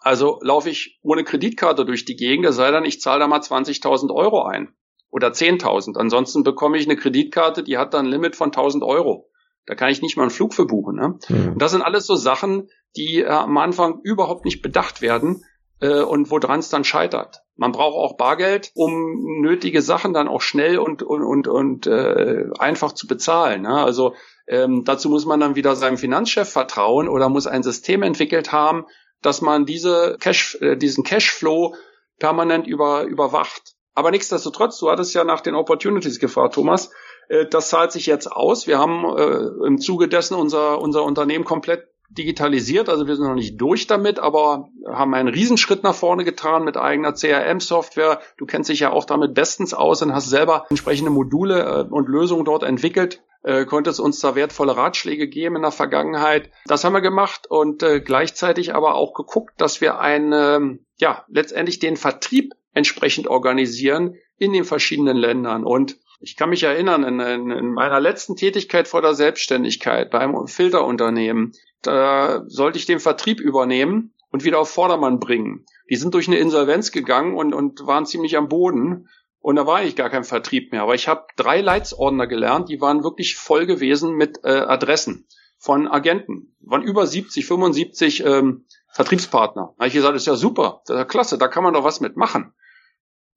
[0.00, 3.40] Also laufe ich ohne Kreditkarte durch die Gegend, es sei denn, ich zahle da mal
[3.40, 4.74] 20.000 Euro ein
[5.14, 5.96] oder 10.000.
[5.96, 9.30] Ansonsten bekomme ich eine Kreditkarte, die hat dann ein Limit von 1.000 Euro.
[9.64, 10.96] Da kann ich nicht mal einen Flug für buchen.
[10.96, 11.18] Ne?
[11.28, 11.52] Mhm.
[11.52, 15.44] Und das sind alles so Sachen, die äh, am Anfang überhaupt nicht bedacht werden
[15.80, 17.42] äh, und woran es dann scheitert.
[17.54, 22.46] Man braucht auch Bargeld, um nötige Sachen dann auch schnell und und und, und äh,
[22.58, 23.62] einfach zu bezahlen.
[23.62, 23.84] Ne?
[23.84, 24.14] Also
[24.48, 28.86] ähm, dazu muss man dann wieder seinem Finanzchef vertrauen oder muss ein System entwickelt haben,
[29.22, 31.76] dass man diese Cash, äh, diesen Cashflow
[32.18, 33.73] permanent über, überwacht.
[33.94, 36.90] Aber nichtsdestotrotz, du hattest ja nach den Opportunities gefragt, Thomas.
[37.28, 38.66] Äh, das zahlt sich jetzt aus.
[38.66, 42.88] Wir haben äh, im Zuge dessen unser, unser Unternehmen komplett digitalisiert.
[42.88, 46.76] Also wir sind noch nicht durch damit, aber haben einen Riesenschritt nach vorne getan mit
[46.76, 48.20] eigener CRM-Software.
[48.36, 52.08] Du kennst dich ja auch damit bestens aus und hast selber entsprechende Module äh, und
[52.08, 53.22] Lösungen dort entwickelt.
[53.42, 56.50] Äh, konntest uns da wertvolle Ratschläge geben in der Vergangenheit.
[56.66, 61.78] Das haben wir gemacht und äh, gleichzeitig aber auch geguckt, dass wir einen, ja, letztendlich
[61.78, 65.64] den Vertrieb entsprechend organisieren in den verschiedenen Ländern.
[65.64, 70.46] Und ich kann mich erinnern, in, in, in meiner letzten Tätigkeit vor der Selbstständigkeit beim
[70.46, 75.64] Filterunternehmen, da sollte ich den Vertrieb übernehmen und wieder auf Vordermann bringen.
[75.90, 79.08] Die sind durch eine Insolvenz gegangen und, und waren ziemlich am Boden.
[79.38, 80.82] und da war eigentlich gar kein Vertrieb mehr.
[80.82, 85.86] Aber ich habe drei Leitsordner gelernt, die waren wirklich voll gewesen mit äh, Adressen von
[85.86, 86.56] Agenten.
[86.60, 89.74] Waren über 70, 75 ähm, Vertriebspartner.
[89.76, 91.74] Da habe ich gesagt, das ist ja super, das ist ja klasse, da kann man
[91.74, 92.54] doch was mitmachen.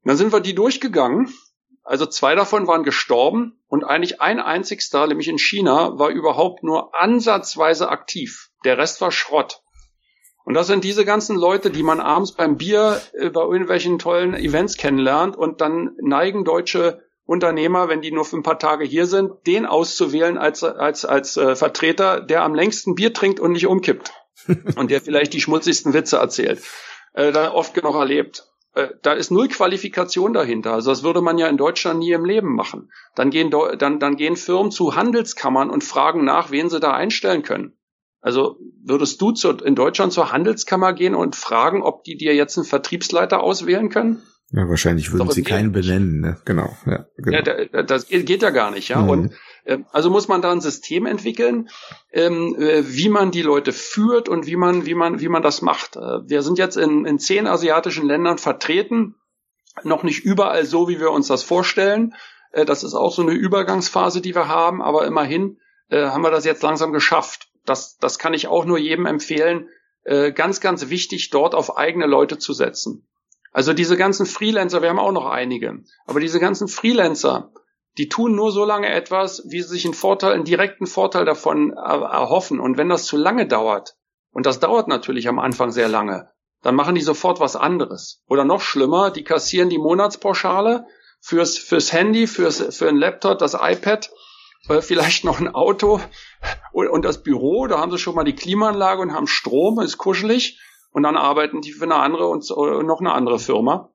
[0.08, 1.34] Und dann sind wir die durchgegangen.
[1.84, 6.98] Also zwei davon waren gestorben und eigentlich ein einzigster, nämlich in China, war überhaupt nur
[6.98, 8.48] ansatzweise aktiv.
[8.64, 9.64] Der Rest war Schrott.
[10.46, 14.34] Und das sind diese ganzen Leute, die man abends beim Bier äh, bei irgendwelchen tollen
[14.34, 19.08] Events kennenlernt und dann neigen deutsche Unternehmer, wenn die nur für ein paar Tage hier
[19.08, 23.68] sind, den auszuwählen als, als, als äh, Vertreter, der am längsten Bier trinkt und nicht
[23.68, 24.14] umkippt.
[24.78, 26.64] und der vielleicht die schmutzigsten Witze erzählt.
[27.12, 28.48] Äh, da oft genug erlebt.
[28.78, 30.74] Äh, da ist null Qualifikation dahinter.
[30.74, 32.92] Also das würde man ja in Deutschland nie im Leben machen.
[33.16, 37.42] Dann gehen, dann, dann gehen Firmen zu Handelskammern und fragen nach, wen sie da einstellen
[37.42, 37.74] können.
[38.22, 42.56] Also würdest du zu, in Deutschland zur Handelskammer gehen und fragen, ob die dir jetzt
[42.58, 44.22] einen Vertriebsleiter auswählen können?
[44.52, 46.38] Ja, wahrscheinlich würden sie keinen benennen, ne?
[46.46, 46.78] Genau.
[46.86, 47.38] Ja, genau.
[47.38, 49.02] ja das geht ja gar nicht, ja.
[49.02, 49.10] Mhm.
[49.10, 49.34] Und
[49.92, 51.70] also muss man da ein System entwickeln,
[52.12, 55.62] ähm, äh, wie man die Leute führt und wie man, wie man, wie man das
[55.62, 55.96] macht.
[55.96, 59.16] Äh, wir sind jetzt in, in zehn asiatischen Ländern vertreten,
[59.84, 62.16] noch nicht überall so, wie wir uns das vorstellen.
[62.52, 66.44] Äh, das ist auch so eine Übergangsphase, die wir haben, aber immerhin haben wir das
[66.44, 67.48] jetzt langsam geschafft.
[67.64, 69.70] Das, das kann ich auch nur jedem empfehlen.
[70.04, 73.08] Ganz, ganz wichtig, dort auf eigene Leute zu setzen.
[73.54, 77.54] Also diese ganzen Freelancer, wir haben auch noch einige, aber diese ganzen Freelancer,
[77.98, 81.74] die tun nur so lange etwas, wie sie sich einen Vorteil, einen direkten Vorteil davon
[81.74, 82.60] erhoffen.
[82.60, 83.96] Und wenn das zu lange dauert,
[84.32, 86.30] und das dauert natürlich am Anfang sehr lange,
[86.62, 88.24] dann machen die sofort was anderes.
[88.28, 90.86] Oder noch schlimmer, die kassieren die Monatspauschale
[91.20, 94.12] fürs, fürs Handy, fürs, für ein Laptop, das iPad,
[94.70, 96.00] äh, vielleicht noch ein Auto
[96.72, 100.60] und das Büro, da haben sie schon mal die Klimaanlage und haben Strom, ist kuschelig
[100.92, 103.92] und dann arbeiten die für eine andere und noch eine andere Firma.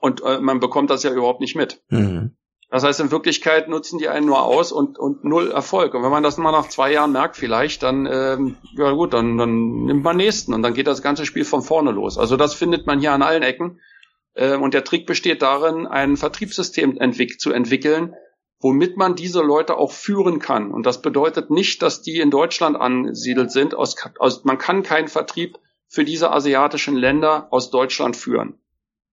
[0.00, 1.82] Und äh, man bekommt das ja überhaupt nicht mit.
[1.88, 2.37] Mhm.
[2.70, 5.94] Das heißt, in Wirklichkeit nutzen die einen nur aus und, und null Erfolg.
[5.94, 9.38] Und wenn man das mal nach zwei Jahren merkt vielleicht, dann, ähm, ja gut, dann,
[9.38, 12.18] dann nimmt man nächsten und dann geht das ganze Spiel von vorne los.
[12.18, 13.80] Also das findet man hier an allen Ecken.
[14.34, 18.14] Äh, und der Trick besteht darin, ein Vertriebssystem entwick zu entwickeln,
[18.60, 20.70] womit man diese Leute auch führen kann.
[20.70, 23.74] Und das bedeutet nicht, dass die in Deutschland ansiedelt sind.
[23.74, 28.60] Aus, aus, man kann keinen Vertrieb für diese asiatischen Länder aus Deutschland führen.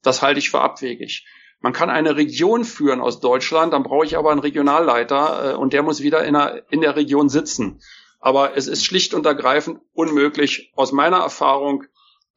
[0.03, 1.25] Das halte ich für abwegig.
[1.65, 5.73] Man kann eine Region führen aus Deutschland, dann brauche ich aber einen Regionalleiter äh, und
[5.73, 7.81] der muss wieder in der, in der Region sitzen.
[8.19, 11.85] Aber es ist schlicht und ergreifend unmöglich, aus meiner Erfahrung,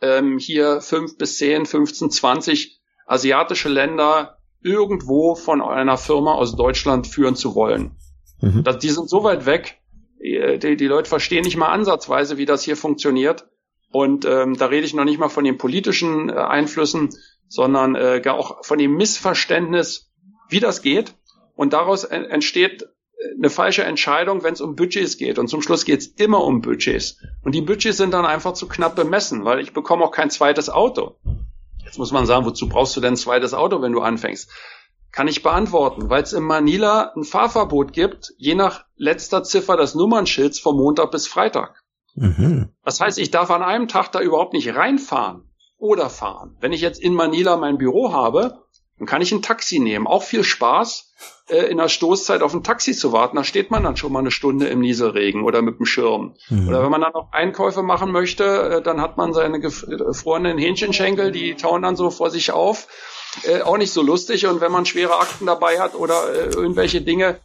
[0.00, 7.06] ähm, hier fünf bis zehn, 15, 20 asiatische Länder irgendwo von einer Firma aus Deutschland
[7.06, 7.96] führen zu wollen.
[8.40, 8.64] Mhm.
[8.64, 9.78] Das, die sind so weit weg,
[10.22, 13.46] die, die Leute verstehen nicht mal ansatzweise, wie das hier funktioniert.
[13.90, 17.10] Und ähm, da rede ich noch nicht mal von den politischen äh, Einflüssen,
[17.48, 20.10] sondern äh, gar auch von dem Missverständnis,
[20.48, 21.14] wie das geht.
[21.54, 22.86] Und daraus entsteht äh,
[23.36, 25.38] eine falsche Entscheidung, wenn es um Budgets geht.
[25.38, 27.18] Und zum Schluss geht es immer um Budgets.
[27.42, 30.68] Und die Budgets sind dann einfach zu knapp bemessen, weil ich bekomme auch kein zweites
[30.68, 31.16] Auto.
[31.84, 34.50] Jetzt muss man sagen, wozu brauchst du denn ein zweites Auto, wenn du anfängst?
[35.10, 39.94] Kann ich beantworten, weil es in Manila ein Fahrverbot gibt, je nach letzter Ziffer des
[39.94, 41.82] Nummernschilds vom Montag bis Freitag.
[42.20, 42.68] Mhm.
[42.84, 45.44] Das heißt, ich darf an einem Tag da überhaupt nicht reinfahren
[45.78, 46.56] oder fahren.
[46.60, 48.64] Wenn ich jetzt in Manila mein Büro habe,
[48.98, 50.06] dann kann ich ein Taxi nehmen.
[50.06, 51.12] Auch viel Spaß,
[51.48, 53.36] äh, in der Stoßzeit auf ein Taxi zu warten.
[53.36, 56.34] Da steht man dann schon mal eine Stunde im Nieselregen oder mit dem Schirm.
[56.48, 56.68] Mhm.
[56.68, 61.32] Oder wenn man dann noch Einkäufe machen möchte, äh, dann hat man seine gefrorenen Hähnchenschenkel,
[61.32, 62.88] die tauen dann so vor sich auf.
[63.44, 64.46] Äh, auch nicht so lustig.
[64.46, 67.40] Und wenn man schwere Akten dabei hat oder äh, irgendwelche Dinge,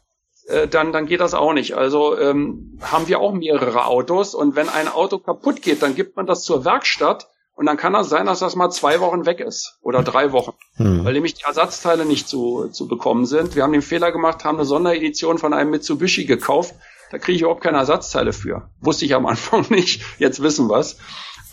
[0.48, 1.74] äh, dann, dann geht das auch nicht.
[1.74, 6.16] Also ähm, haben wir auch mehrere Autos und wenn ein Auto kaputt geht, dann gibt
[6.16, 9.40] man das zur Werkstatt und dann kann das sein, dass das mal zwei Wochen weg
[9.40, 11.06] ist oder drei Wochen, hm.
[11.06, 13.56] weil nämlich die Ersatzteile nicht zu, zu bekommen sind.
[13.56, 16.74] Wir haben den Fehler gemacht, haben eine Sonderedition von einem Mitsubishi gekauft.
[17.12, 18.70] Da kriege ich überhaupt keine Ersatzteile für.
[18.82, 20.02] Wusste ich am Anfang nicht.
[20.18, 20.98] Jetzt wissen wir's.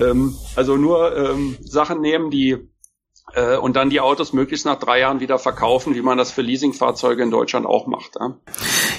[0.00, 2.70] Ähm, also nur ähm, Sachen nehmen, die
[3.34, 6.42] äh, und dann die Autos möglichst nach drei Jahren wieder verkaufen, wie man das für
[6.42, 8.16] Leasingfahrzeuge in Deutschland auch macht.
[8.18, 8.36] Ja.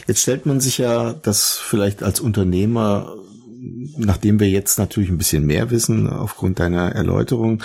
[0.07, 3.15] Jetzt stellt man sich ja das vielleicht als Unternehmer
[3.97, 7.63] nachdem wir jetzt natürlich ein bisschen mehr wissen, aufgrund deiner Erläuterung,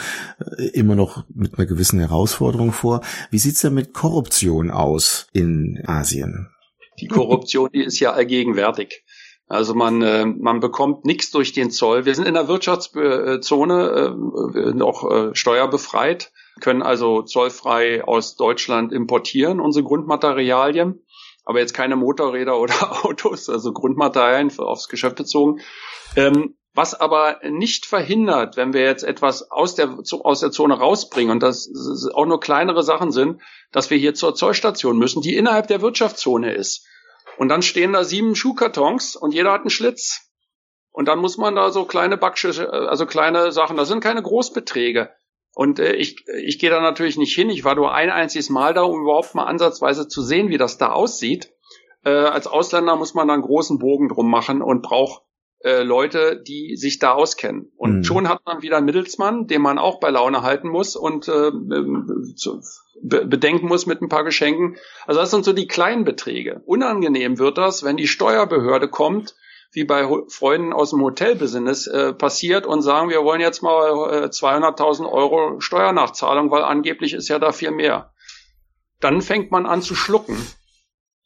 [0.59, 3.01] äh, immer noch mit einer gewissen Herausforderung vor.
[3.31, 6.51] Wie sieht's denn mit Korruption aus in Asien?
[7.01, 9.05] Die Korruption, die ist ja allgegenwärtig.
[9.49, 12.05] Also man, äh, man bekommt nichts durch den Zoll.
[12.05, 14.17] Wir sind in der Wirtschaftszone
[14.55, 21.05] äh, noch äh, steuerbefreit, können also zollfrei aus Deutschland importieren, unsere Grundmaterialien,
[21.45, 25.61] aber jetzt keine Motorräder oder Autos, also Grundmaterialien aufs Geschäft bezogen.
[26.17, 31.31] Ähm, was aber nicht verhindert, wenn wir jetzt etwas aus der, aus der Zone rausbringen
[31.31, 31.71] und das
[32.13, 33.41] auch nur kleinere Sachen sind,
[33.73, 36.87] dass wir hier zur Zollstation müssen, die innerhalb der Wirtschaftszone ist.
[37.39, 40.31] Und dann stehen da sieben Schuhkartons und jeder hat einen Schlitz.
[40.93, 45.11] Und dann muss man da so kleine Backschüsse, also kleine Sachen, das sind keine Großbeträge.
[45.57, 47.49] Und äh, ich, ich gehe da natürlich nicht hin.
[47.49, 50.77] Ich war nur ein einziges Mal da, um überhaupt mal ansatzweise zu sehen, wie das
[50.77, 51.51] da aussieht.
[52.05, 55.23] Äh, als Ausländer muss man da einen großen Bogen drum machen und braucht
[55.61, 57.73] äh, Leute, die sich da auskennen.
[57.79, 58.05] Und mhm.
[58.05, 61.51] schon hat man wieder einen Mittelsmann, den man auch bei Laune halten muss und äh,
[62.35, 62.61] zu,
[63.03, 64.77] be bedenken muss mit ein paar Geschenken.
[65.07, 66.61] Also das sind so die kleinen Beträge.
[66.67, 69.35] Unangenehm wird das, wenn die Steuerbehörde kommt,
[69.73, 74.27] wie bei Freunden aus dem Hotelbusiness äh, passiert und sagen, wir wollen jetzt mal äh,
[74.27, 78.13] 200.000 Euro Steuernachzahlung, weil angeblich ist ja da viel mehr.
[79.01, 80.37] Dann fängt man an zu schlucken.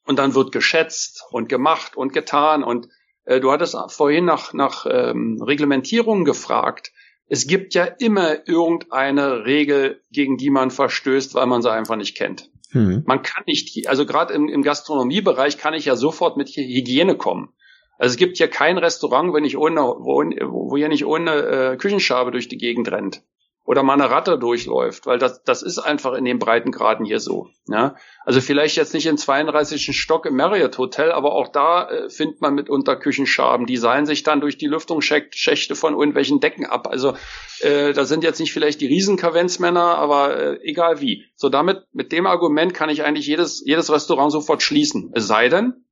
[0.04, 2.88] Und dann wird geschätzt und gemacht und getan und
[3.24, 6.92] äh, du hattest vorhin nach, nach ähm, Reglementierungen gefragt.
[7.26, 12.16] Es gibt ja immer irgendeine Regel, gegen die man verstößt, weil man sie einfach nicht
[12.16, 12.50] kennt.
[12.72, 13.04] Hm.
[13.06, 17.52] Man kann nicht, also gerade im, im Gastronomiebereich kann ich ja sofort mit Hygiene kommen.
[18.00, 21.76] Also es gibt hier kein Restaurant, wenn ich ohne, wo, wo hier nicht ohne äh,
[21.76, 23.22] Küchenschabe durch die Gegend rennt
[23.66, 27.50] oder mal eine Ratte durchläuft, weil das, das ist einfach in den Breitengraden hier so.
[27.68, 27.96] Ja?
[28.24, 29.94] Also vielleicht jetzt nicht im 32.
[29.94, 33.66] Stock im Marriott Hotel, aber auch da äh, findet man mitunter Küchenschaben.
[33.66, 36.88] Die seilen sich dann durch die Lüftungsschächte von irgendwelchen Decken ab.
[36.90, 37.12] Also
[37.60, 41.26] äh, da sind jetzt nicht vielleicht die Riesenkavenzmänner, aber äh, egal wie.
[41.36, 45.12] So damit, mit dem Argument kann ich eigentlich jedes, jedes Restaurant sofort schließen.
[45.14, 45.84] Es sei denn,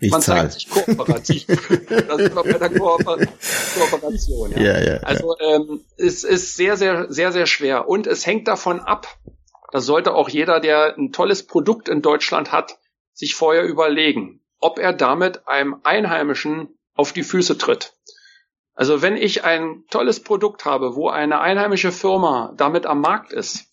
[0.00, 0.50] ich man zahl.
[0.50, 1.46] zeigt sich kooperativ.
[2.08, 3.18] das ist noch bei der Kooper
[3.78, 4.52] Kooperation.
[4.52, 4.60] Ja.
[4.60, 7.88] Ja, ja, also ähm, es ist sehr, sehr, sehr, sehr schwer.
[7.88, 9.06] Und es hängt davon ab,
[9.72, 12.78] das sollte auch jeder, der ein tolles Produkt in Deutschland hat,
[13.12, 17.94] sich vorher überlegen, ob er damit einem Einheimischen auf die Füße tritt.
[18.74, 23.69] Also wenn ich ein tolles Produkt habe, wo eine einheimische Firma damit am Markt ist,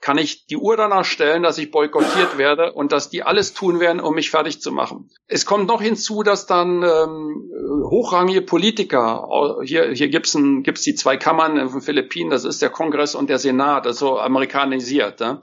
[0.00, 3.80] kann ich die Uhr danach stellen, dass ich boykottiert werde und dass die alles tun
[3.80, 5.10] werden, um mich fertig zu machen.
[5.26, 7.50] Es kommt noch hinzu, dass dann ähm,
[7.90, 9.28] hochrangige Politiker,
[9.64, 13.14] hier, hier gibt's ein, gibt's die zwei Kammern in den Philippinen, das ist der Kongress
[13.14, 15.20] und der Senat, das ist so amerikanisiert.
[15.20, 15.42] Ne?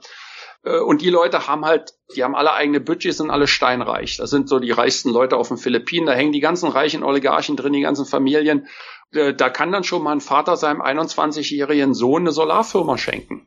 [0.62, 4.16] Und die Leute haben halt, die haben alle eigene Budgets, sind alle steinreich.
[4.16, 6.06] Das sind so die reichsten Leute auf den Philippinen.
[6.06, 8.66] Da hängen die ganzen reichen Oligarchen drin, die ganzen Familien.
[9.12, 13.46] Äh, da kann dann schon mal ein Vater seinem 21-jährigen Sohn eine Solarfirma schenken.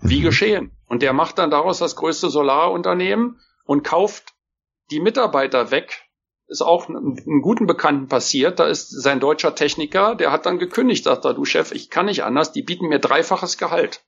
[0.00, 0.72] Wie geschehen.
[0.86, 4.34] Und der macht dann daraus das größte Solarunternehmen und kauft
[4.90, 6.04] die Mitarbeiter weg.
[6.46, 8.58] Ist auch einem guten Bekannten passiert.
[8.58, 12.06] Da ist sein deutscher Techniker, der hat dann gekündigt, sagt er, du Chef, ich kann
[12.06, 14.02] nicht anders, die bieten mir dreifaches Gehalt.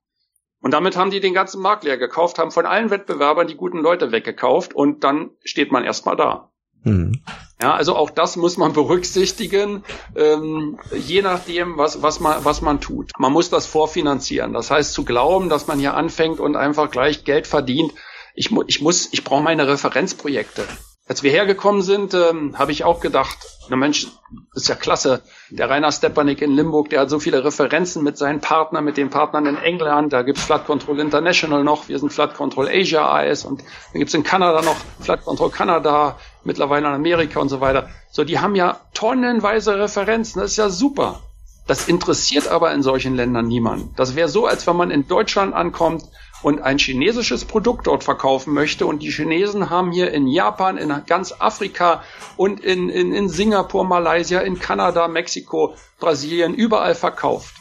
[0.62, 3.78] Und damit haben die den ganzen Markt leer gekauft, haben von allen Wettbewerbern die guten
[3.78, 6.50] Leute weggekauft und dann steht man erstmal da.
[6.85, 7.20] Mhm.
[7.61, 9.85] Ja, also auch das muss man berücksichtigen,
[10.16, 13.12] ähm, je nachdem, was, was, man, was man tut.
[13.18, 14.55] Man muss das vorfinanzieren.
[14.55, 17.93] Das heißt, zu glauben, dass man hier anfängt und einfach gleich Geld verdient.
[18.35, 20.64] Ich, ich muss, ich brauche meine Referenzprojekte.
[21.07, 23.37] Als wir hergekommen sind, ähm, habe ich auch gedacht,
[23.68, 24.07] na Mensch,
[24.55, 25.23] ist ja klasse.
[25.51, 29.11] Der Rainer Stepanik in Limburg, der hat so viele Referenzen mit seinen Partnern, mit den
[29.11, 30.13] Partnern in England.
[30.13, 31.89] Da gibt's Flat Control International noch.
[31.89, 36.19] Wir sind Flat Control Asia AS und dann gibt's in Kanada noch Flat Control Kanada,
[36.43, 37.89] mittlerweile in Amerika und so weiter.
[38.11, 40.41] So, die haben ja tonnenweise Referenzen.
[40.41, 41.21] Das ist ja super.
[41.69, 43.97] Das interessiert aber in solchen Ländern niemand.
[43.99, 46.03] Das wäre so, als wenn man in Deutschland ankommt
[46.43, 50.93] und ein chinesisches Produkt dort verkaufen möchte und die Chinesen haben hier in Japan, in
[51.07, 52.03] ganz Afrika
[52.36, 57.55] und in, in, in Singapur, Malaysia, in Kanada, Mexiko, Brasilien überall verkauft.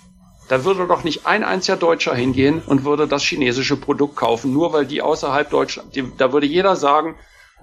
[0.47, 4.73] Da würde doch nicht ein einziger Deutscher hingehen und würde das chinesische Produkt kaufen, nur
[4.73, 7.15] weil die außerhalb Deutschland, die, da würde jeder sagen,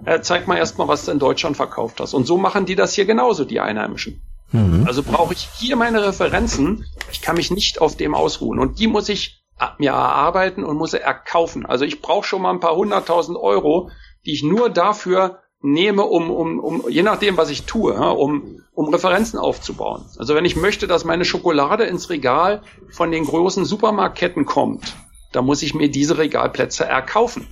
[0.04, 2.14] äh, zeig mal erstmal, was du in Deutschland verkauft hast.
[2.14, 4.22] Und so machen die das hier genauso, die Einheimischen.
[4.52, 4.84] Mhm.
[4.86, 6.86] Also brauche ich hier meine Referenzen.
[7.10, 8.58] Ich kann mich nicht auf dem ausruhen.
[8.60, 9.42] Und die muss ich
[9.78, 11.66] mir erarbeiten und muss erkaufen.
[11.66, 13.90] Also ich brauche schon mal ein paar hunderttausend Euro,
[14.24, 18.88] die ich nur dafür nehme, um, um, um je nachdem, was ich tue, um, um
[18.88, 20.04] Referenzen aufzubauen.
[20.18, 24.94] Also wenn ich möchte, dass meine Schokolade ins Regal von den großen Supermarktketten kommt,
[25.32, 27.46] dann muss ich mir diese Regalplätze erkaufen.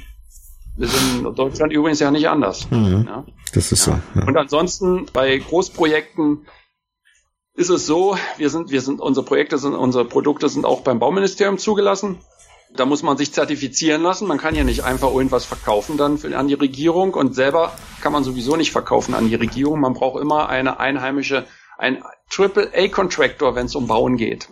[0.76, 2.68] Wir sind in Deutschland übrigens ja nicht anders.
[2.70, 3.04] Mhm.
[3.06, 3.24] Ja?
[3.52, 4.00] Das ist ja.
[4.14, 4.20] so.
[4.20, 4.26] Ja.
[4.26, 6.46] Und ansonsten bei Großprojekten
[7.54, 10.98] ist es so, wir sind, wir sind, unsere Projekte sind, unsere Produkte sind auch beim
[10.98, 12.18] Bauministerium zugelassen.
[12.76, 14.26] Da muss man sich zertifizieren lassen.
[14.26, 18.12] Man kann ja nicht einfach irgendwas verkaufen dann für, an die Regierung und selber kann
[18.12, 19.80] man sowieso nicht verkaufen an die Regierung.
[19.80, 21.46] Man braucht immer eine einheimische,
[21.78, 22.02] ein
[22.36, 24.48] AAA-Contractor, wenn es um Bauen geht.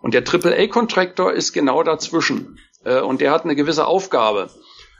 [0.00, 2.60] Und der AAA-Contractor ist genau dazwischen.
[2.84, 4.50] Äh, und der hat eine gewisse Aufgabe.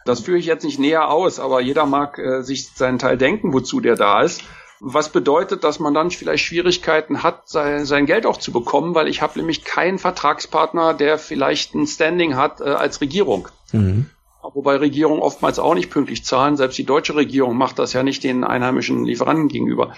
[0.04, 3.52] Das führe ich jetzt nicht näher aus, aber jeder mag äh, sich seinen Teil denken,
[3.52, 4.42] wozu der da ist.
[4.80, 9.08] Was bedeutet, dass man dann vielleicht Schwierigkeiten hat, sein, sein Geld auch zu bekommen, weil
[9.08, 13.48] ich habe nämlich keinen Vertragspartner, der vielleicht ein Standing hat äh, als Regierung.
[13.72, 14.10] Mhm.
[14.42, 16.56] Wobei Regierungen oftmals auch nicht pünktlich zahlen.
[16.56, 19.94] Selbst die deutsche Regierung macht das ja nicht den einheimischen Lieferanten gegenüber.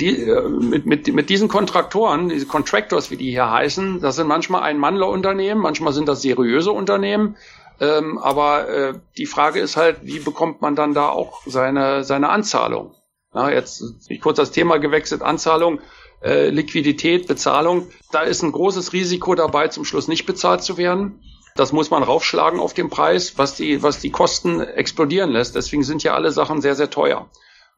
[0.00, 4.28] Die, äh, mit, mit, mit diesen Kontraktoren, diese Contractors, wie die hier heißen, das sind
[4.28, 7.36] manchmal Ein-Mannler-Unternehmen, manchmal sind das seriöse Unternehmen.
[7.80, 12.28] Ähm, aber äh, die Frage ist halt, wie bekommt man dann da auch seine, seine
[12.28, 12.94] Anzahlung?
[13.34, 15.80] Ja, jetzt ich kurz das Thema gewechselt, Anzahlung,
[16.22, 17.88] äh, Liquidität, Bezahlung.
[18.10, 21.20] Da ist ein großes Risiko dabei, zum Schluss nicht bezahlt zu werden.
[21.54, 25.56] Das muss man raufschlagen auf den Preis, was die, was die Kosten explodieren lässt.
[25.56, 27.28] Deswegen sind ja alle Sachen sehr, sehr teuer.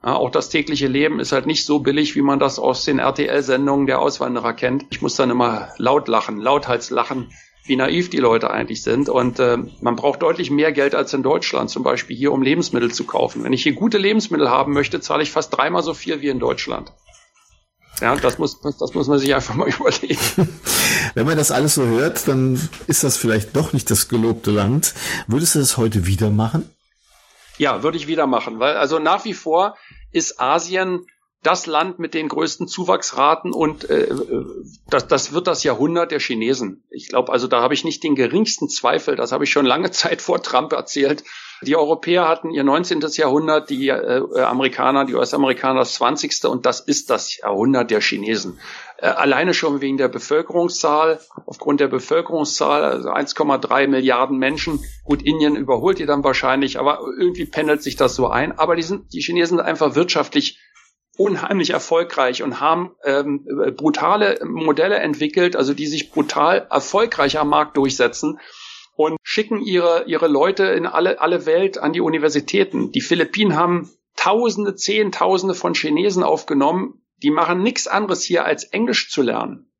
[0.04, 2.98] Ja, auch das tägliche Leben ist halt nicht so billig, wie man das aus den
[2.98, 4.86] RTL-Sendungen der Auswanderer kennt.
[4.90, 7.32] Ich muss dann immer laut lachen, lauthals lachen,
[7.64, 9.08] wie naiv die Leute eigentlich sind.
[9.08, 12.92] Und äh, man braucht deutlich mehr Geld als in Deutschland, zum Beispiel hier, um Lebensmittel
[12.92, 13.44] zu kaufen.
[13.44, 16.38] Wenn ich hier gute Lebensmittel haben möchte, zahle ich fast dreimal so viel wie in
[16.38, 16.92] Deutschland.
[18.00, 20.18] Ja, das muss, das muss man sich einfach mal überlegen.
[21.14, 24.94] Wenn man das alles so hört, dann ist das vielleicht doch nicht das gelobte Land.
[25.26, 26.70] Würdest du das heute wieder machen?
[27.58, 29.76] Ja, würde ich wieder machen, weil also nach wie vor
[30.12, 31.06] ist Asien
[31.42, 34.44] das Land mit den größten Zuwachsraten und äh, äh,
[34.90, 36.82] das, das wird das Jahrhundert der Chinesen.
[36.90, 39.16] Ich glaube, also da habe ich nicht den geringsten Zweifel.
[39.16, 41.24] Das habe ich schon lange Zeit vor Trump erzählt.
[41.62, 43.00] Die Europäer hatten ihr 19.
[43.12, 46.44] Jahrhundert, die äh, Amerikaner, die US-Amerikaner das 20.
[46.46, 48.58] und das ist das Jahrhundert der Chinesen.
[48.96, 54.82] Äh, alleine schon wegen der Bevölkerungszahl, aufgrund der Bevölkerungszahl, also 1,3 Milliarden Menschen.
[55.04, 58.58] Gut, Indien überholt ihr dann wahrscheinlich, aber irgendwie pendelt sich das so ein.
[58.58, 60.58] Aber die, sind, die Chinesen sind einfach wirtschaftlich
[61.20, 63.46] unheimlich erfolgreich und haben ähm,
[63.76, 68.40] brutale Modelle entwickelt, also die sich brutal erfolgreich am Markt durchsetzen
[68.96, 72.90] und schicken ihre, ihre Leute in alle, alle Welt an die Universitäten.
[72.92, 77.02] Die Philippinen haben Tausende, Zehntausende von Chinesen aufgenommen.
[77.22, 79.70] Die machen nichts anderes hier als Englisch zu lernen.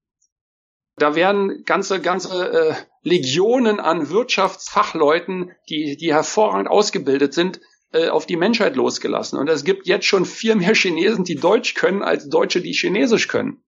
[0.96, 7.60] Da werden ganze, ganze äh, Legionen an Wirtschaftsfachleuten, die, die hervorragend ausgebildet sind,
[7.92, 9.38] äh, auf die Menschheit losgelassen.
[9.38, 13.28] Und es gibt jetzt schon viel mehr Chinesen, die Deutsch können, als Deutsche, die Chinesisch
[13.28, 13.62] können.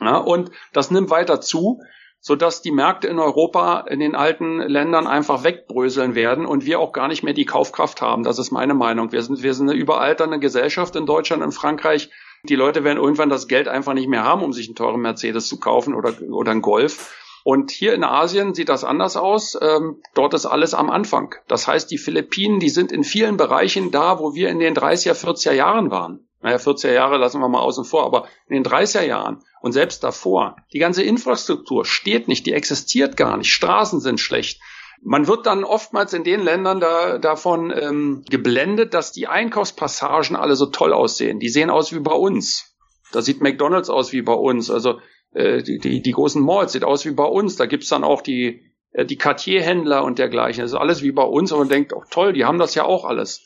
[0.00, 1.80] Ja, und das nimmt weiter zu,
[2.18, 6.92] sodass die Märkte in Europa in den alten Ländern einfach wegbröseln werden und wir auch
[6.92, 8.22] gar nicht mehr die Kaufkraft haben.
[8.22, 9.12] Das ist meine Meinung.
[9.12, 12.10] Wir sind, wir sind eine überalternde Gesellschaft in Deutschland, in Frankreich.
[12.44, 15.46] Die Leute werden irgendwann das Geld einfach nicht mehr haben, um sich einen teuren Mercedes
[15.46, 17.12] zu kaufen oder, oder einen Golf.
[17.44, 19.58] Und hier in Asien sieht das anders aus.
[19.60, 21.34] Ähm, dort ist alles am Anfang.
[21.48, 25.14] Das heißt, die Philippinen, die sind in vielen Bereichen da, wo wir in den 30er,
[25.14, 26.28] 40er Jahren waren.
[26.40, 30.02] Naja, 40er Jahre lassen wir mal außen vor, aber in den 30er Jahren und selbst
[30.02, 34.60] davor, die ganze Infrastruktur steht nicht, die existiert gar nicht, Straßen sind schlecht.
[35.04, 40.54] Man wird dann oftmals in den Ländern da, davon ähm, geblendet, dass die Einkaufspassagen alle
[40.54, 41.40] so toll aussehen.
[41.40, 42.76] Die sehen aus wie bei uns.
[43.10, 44.70] Da sieht McDonald's aus wie bei uns.
[44.70, 45.00] Also
[45.34, 47.56] äh, die, die, die großen Malls sieht aus wie bei uns.
[47.56, 48.62] Da gibt's dann auch die,
[48.92, 50.62] äh, die Cartier-Händler und dergleichen.
[50.62, 51.52] Also alles wie bei uns.
[51.52, 53.42] Und man denkt, oh toll, die haben das ja auch alles.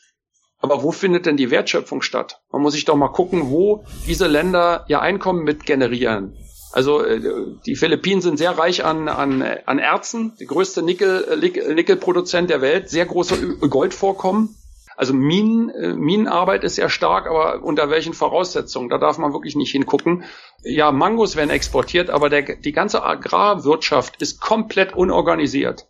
[0.59, 2.41] Aber wo findet denn die Wertschöpfung statt?
[2.51, 6.35] Man muss sich doch mal gucken, wo diese Länder ihr Einkommen mit generieren.
[6.73, 7.21] Also äh,
[7.65, 12.89] die Philippinen sind sehr reich an, an, an Erzen, die größte Nickel, Nickelproduzent der Welt,
[12.89, 14.55] sehr große Goldvorkommen.
[14.97, 18.89] Also Minen, äh, Minenarbeit ist sehr stark, aber unter welchen Voraussetzungen?
[18.89, 20.23] Da darf man wirklich nicht hingucken.
[20.63, 25.85] Ja, Mangos werden exportiert, aber der, die ganze Agrarwirtschaft ist komplett unorganisiert.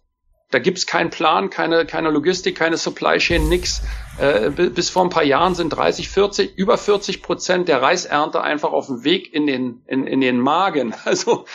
[0.52, 3.82] Da gibt's keinen Plan, keine, keine Logistik, keine Supply Chain, nix.
[4.18, 8.72] Äh, bis vor ein paar Jahren sind 30, 40, über 40 Prozent der Reisernte einfach
[8.72, 11.46] auf dem Weg in den, in, in den Magen, also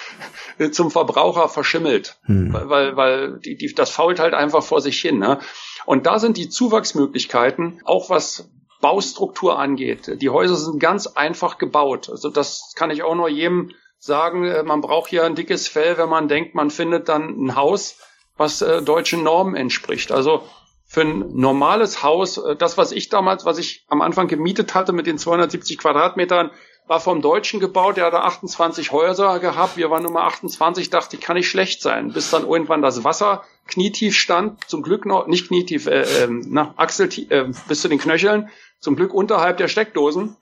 [0.72, 2.18] zum Verbraucher verschimmelt.
[2.24, 2.53] Hm.
[2.53, 5.18] Weil, weil die, die, das fault halt einfach vor sich hin.
[5.18, 5.38] Ne?
[5.87, 8.49] Und da sind die Zuwachsmöglichkeiten, auch was
[8.80, 10.20] Baustruktur angeht.
[10.20, 12.11] Die Häuser sind ganz einfach gebaut.
[12.11, 14.66] Also das kann ich auch nur jedem sagen.
[14.66, 17.97] Man braucht hier ein dickes Fell, wenn man denkt, man findet dann ein Haus,
[18.37, 20.11] was äh, deutschen Normen entspricht.
[20.11, 20.43] Also
[20.85, 24.93] für ein normales Haus, äh, das, was ich damals, was ich am Anfang gemietet hatte
[24.93, 26.51] mit den 270 Quadratmetern,
[26.87, 31.22] war vom Deutschen gebaut, der hatte 28 Häuser gehabt, wir waren Nummer 28, dachte ich,
[31.22, 35.48] kann nicht schlecht sein, bis dann irgendwann das Wasser knietief stand, zum Glück noch, nicht
[35.48, 38.50] knietief, äh, äh, nach Achsel, äh, bis zu den Knöcheln,
[38.80, 40.36] zum Glück unterhalb der Steckdosen.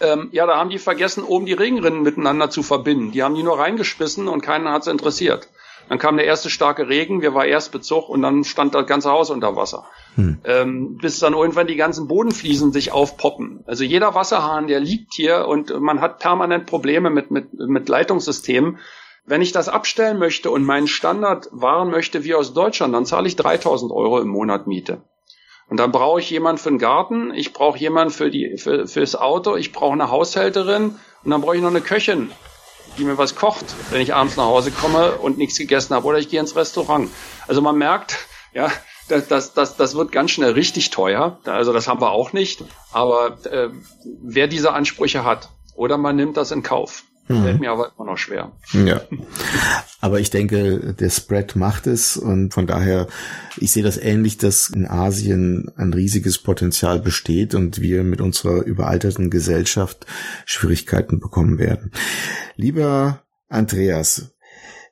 [0.00, 3.12] Ähm, ja, da haben die vergessen, oben die Regenrinnen miteinander zu verbinden.
[3.12, 5.48] Die haben die nur reingeschmissen und keinen hat's interessiert.
[5.88, 9.30] Dann kam der erste starke Regen, wir war Erstbezug und dann stand das ganze Haus
[9.30, 9.84] unter Wasser.
[10.14, 10.38] Hm.
[10.44, 13.62] Ähm, bis dann irgendwann die ganzen Bodenfliesen sich aufpoppen.
[13.66, 18.78] Also jeder Wasserhahn, der liegt hier und man hat permanent Probleme mit, mit, mit Leitungssystemen.
[19.24, 23.28] Wenn ich das abstellen möchte und meinen Standard wahren möchte wie aus Deutschland, dann zahle
[23.28, 25.02] ich 3000 Euro im Monat Miete.
[25.68, 29.16] Und dann brauche ich jemanden für den Garten, ich brauche jemanden für die für, fürs
[29.16, 32.32] Auto, ich brauche eine Haushälterin und dann brauche ich noch eine Köchin,
[32.98, 36.18] die mir was kocht, wenn ich abends nach Hause komme und nichts gegessen habe oder
[36.18, 37.08] ich gehe ins Restaurant.
[37.46, 38.18] Also man merkt,
[38.52, 38.70] ja,
[39.08, 41.38] das, das, das, das wird ganz schnell richtig teuer.
[41.44, 42.64] Also das haben wir auch nicht.
[42.92, 43.68] Aber äh,
[44.20, 47.04] wer diese Ansprüche hat, oder man nimmt das in Kauf.
[47.40, 47.44] Mhm.
[47.44, 48.52] Fällt mir aber immer noch schwer.
[48.72, 49.02] Ja.
[50.00, 53.06] Aber ich denke, der Spread macht es und von daher,
[53.56, 58.62] ich sehe das ähnlich, dass in Asien ein riesiges Potenzial besteht und wir mit unserer
[58.62, 60.06] überalterten Gesellschaft
[60.44, 61.92] Schwierigkeiten bekommen werden.
[62.56, 64.34] Lieber Andreas,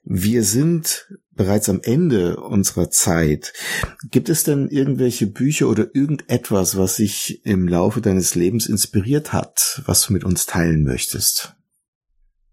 [0.04, 3.52] wir sind bereits am Ende unserer Zeit.
[4.10, 9.82] Gibt es denn irgendwelche Bücher oder irgendetwas, was sich im Laufe deines Lebens inspiriert hat,
[9.86, 11.56] was du mit uns teilen möchtest?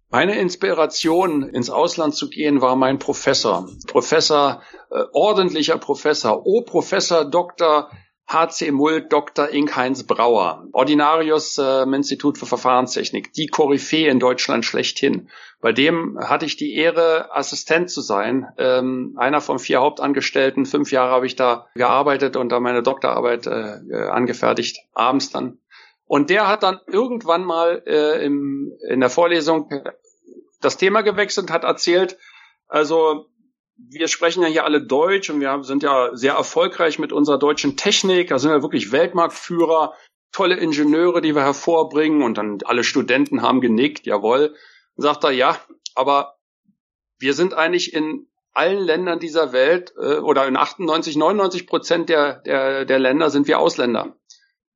[0.10, 3.68] Meine Inspiration, ins Ausland zu gehen, war mein Professor.
[3.88, 7.90] Professor, äh, ordentlicher Professor, O Professor Dr.
[8.26, 9.50] HC Mult Dr.
[9.50, 15.30] Ingheinz Brauer, Ordinarius äh, im Institut für Verfahrenstechnik, die Koryphäe in Deutschland schlechthin.
[15.60, 20.66] Bei dem hatte ich die Ehre, Assistent zu sein, ähm, einer von vier Hauptangestellten.
[20.66, 25.58] Fünf Jahre habe ich da gearbeitet und da meine Doktorarbeit äh angefertigt, abends dann
[26.08, 29.70] und der hat dann irgendwann mal äh, im, in der Vorlesung
[30.62, 32.18] das Thema gewechselt, hat erzählt,
[32.68, 33.28] also
[33.78, 37.78] wir sprechen ja hier alle Deutsch und wir sind ja sehr erfolgreich mit unserer deutschen
[37.78, 38.30] Technik.
[38.30, 39.94] Da sind wir wirklich Weltmarktführer,
[40.32, 42.24] tolle Ingenieure, die wir hervorbringen.
[42.24, 44.56] Und dann alle Studenten haben genickt, jawohl.
[44.96, 45.60] Und sagt er, ja,
[45.94, 46.38] aber
[47.20, 52.42] wir sind eigentlich in allen Ländern dieser Welt äh, oder in 98, 99 Prozent der,
[52.42, 54.16] der, der Länder sind wir Ausländer.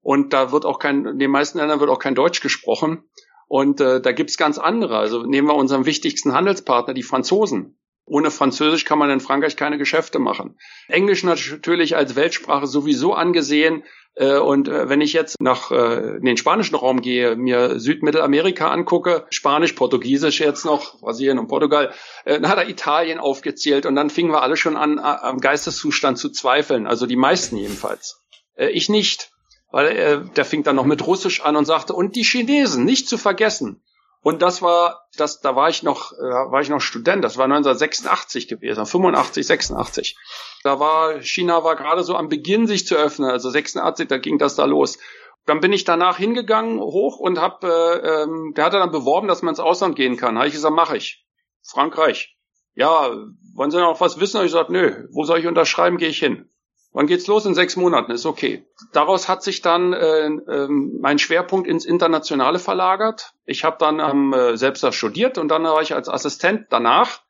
[0.01, 3.03] Und da wird auch kein, in den meisten Ländern wird auch kein Deutsch gesprochen.
[3.47, 4.97] Und äh, da gibt's ganz andere.
[4.97, 7.77] Also nehmen wir unseren wichtigsten Handelspartner, die Franzosen.
[8.05, 10.57] Ohne Französisch kann man in Frankreich keine Geschäfte machen.
[10.87, 13.83] Englisch natürlich als Weltsprache sowieso angesehen.
[14.15, 18.69] Äh, und äh, wenn ich jetzt nach äh, in den spanischen Raum gehe, mir Südmittelamerika
[18.69, 21.93] angucke, Spanisch, Portugiesisch jetzt noch, Brasilien und Portugal,
[22.25, 26.29] dann hat er Italien aufgezählt und dann fingen wir alle schon an, am Geisteszustand zu
[26.29, 26.87] zweifeln.
[26.87, 28.21] Also die meisten jedenfalls.
[28.57, 29.31] Ich nicht
[29.71, 33.07] weil er, der fing dann noch mit Russisch an und sagte, und die Chinesen, nicht
[33.07, 33.81] zu vergessen.
[34.23, 37.45] Und das war, das, da war ich noch, äh, war ich noch Student, das war
[37.45, 40.17] 1986 gewesen, 85, 86.
[40.63, 44.37] Da war, China war gerade so am Beginn sich zu öffnen, also 86, da ging
[44.37, 44.99] das da los.
[45.47, 49.41] Dann bin ich danach hingegangen, hoch und hab, äh, ähm, der hatte dann beworben, dass
[49.41, 50.37] man ins Ausland gehen kann.
[50.37, 51.25] Habe ich gesagt, mache ich.
[51.63, 52.37] Frankreich.
[52.75, 53.09] Ja,
[53.55, 54.37] wollen Sie noch was wissen?
[54.37, 56.50] Hab ich gesagt, nö, wo soll ich unterschreiben, gehe ich hin.
[56.93, 57.45] Wann geht's los?
[57.45, 58.65] In sechs Monaten, ist okay.
[58.91, 63.33] Daraus hat sich dann äh, äh, mein Schwerpunkt ins Internationale verlagert.
[63.45, 67.21] Ich habe dann ähm, äh, selbst das studiert und dann war ich als Assistent danach,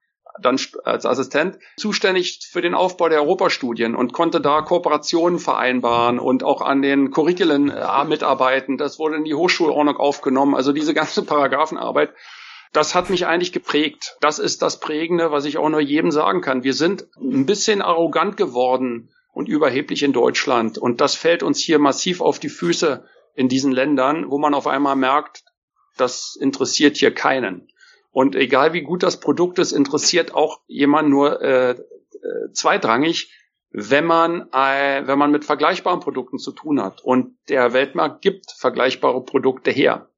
[0.41, 6.43] dann als Assistent zuständig für den Aufbau der Europastudien und konnte da Kooperationen vereinbaren und
[6.43, 8.77] auch an den Curriculen äh, mitarbeiten.
[8.77, 10.55] Das wurde in die Hochschulordnung aufgenommen.
[10.55, 12.13] Also diese ganze Paragraphenarbeit
[12.73, 14.15] das hat mich eigentlich geprägt.
[14.21, 16.63] Das ist das Prägende, was ich auch nur jedem sagen kann.
[16.63, 20.77] Wir sind ein bisschen arrogant geworden und überheblich in Deutschland.
[20.77, 24.67] Und das fällt uns hier massiv auf die Füße in diesen Ländern, wo man auf
[24.67, 25.43] einmal merkt,
[25.97, 27.71] das interessiert hier keinen.
[28.11, 31.77] Und egal wie gut das Produkt ist, interessiert auch jemand nur äh, äh,
[32.53, 33.31] zweitrangig,
[33.71, 37.01] wenn man äh, wenn man mit vergleichbaren Produkten zu tun hat.
[37.01, 40.10] Und der Weltmarkt gibt vergleichbare Produkte her.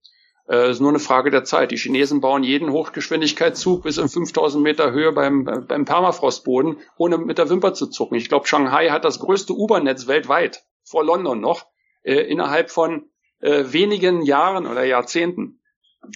[0.50, 1.72] Äh, ist nur eine Frage der Zeit.
[1.72, 7.38] Die Chinesen bauen jeden Hochgeschwindigkeitszug bis in 5000 Meter Höhe beim, beim Permafrostboden, ohne mit
[7.38, 8.18] der Wimper zu zucken.
[8.18, 11.68] Ich glaube, Shanghai hat das größte U-Bahn-Netz weltweit, vor London noch,
[12.04, 15.62] äh, innerhalb von äh, wenigen Jahren oder Jahrzehnten.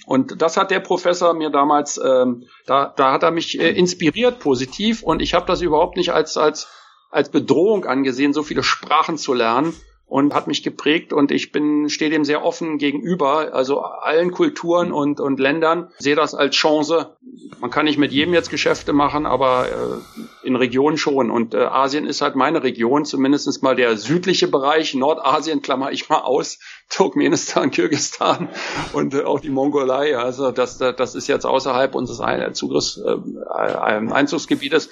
[0.04, 4.38] Und das hat der Professor mir damals, ähm, da, da hat er mich äh, inspiriert
[4.38, 6.68] positiv und ich habe das überhaupt nicht als, als,
[7.10, 9.74] als Bedrohung angesehen, so viele Sprachen zu lernen,
[10.08, 14.90] und hat mich geprägt und ich bin stehe dem sehr offen gegenüber, also allen Kulturen
[14.90, 17.16] und und Ländern sehe das als Chance.
[17.60, 21.58] Man kann nicht mit jedem jetzt Geschäfte machen, aber äh, in Regionen schon und äh,
[21.58, 26.58] Asien ist halt meine Region, zumindestens mal der südliche Bereich, Nordasien klammer ich mal aus,
[26.88, 28.48] Turkmenistan, Kirgisistan
[28.94, 33.16] und äh, auch die Mongolei, also das das ist jetzt außerhalb unseres Zugriffs äh,
[33.54, 34.88] Einzugsgebietes,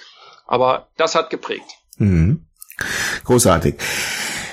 [0.47, 1.71] aber das hat geprägt.
[1.97, 2.45] Mhm.
[3.25, 3.77] Großartig.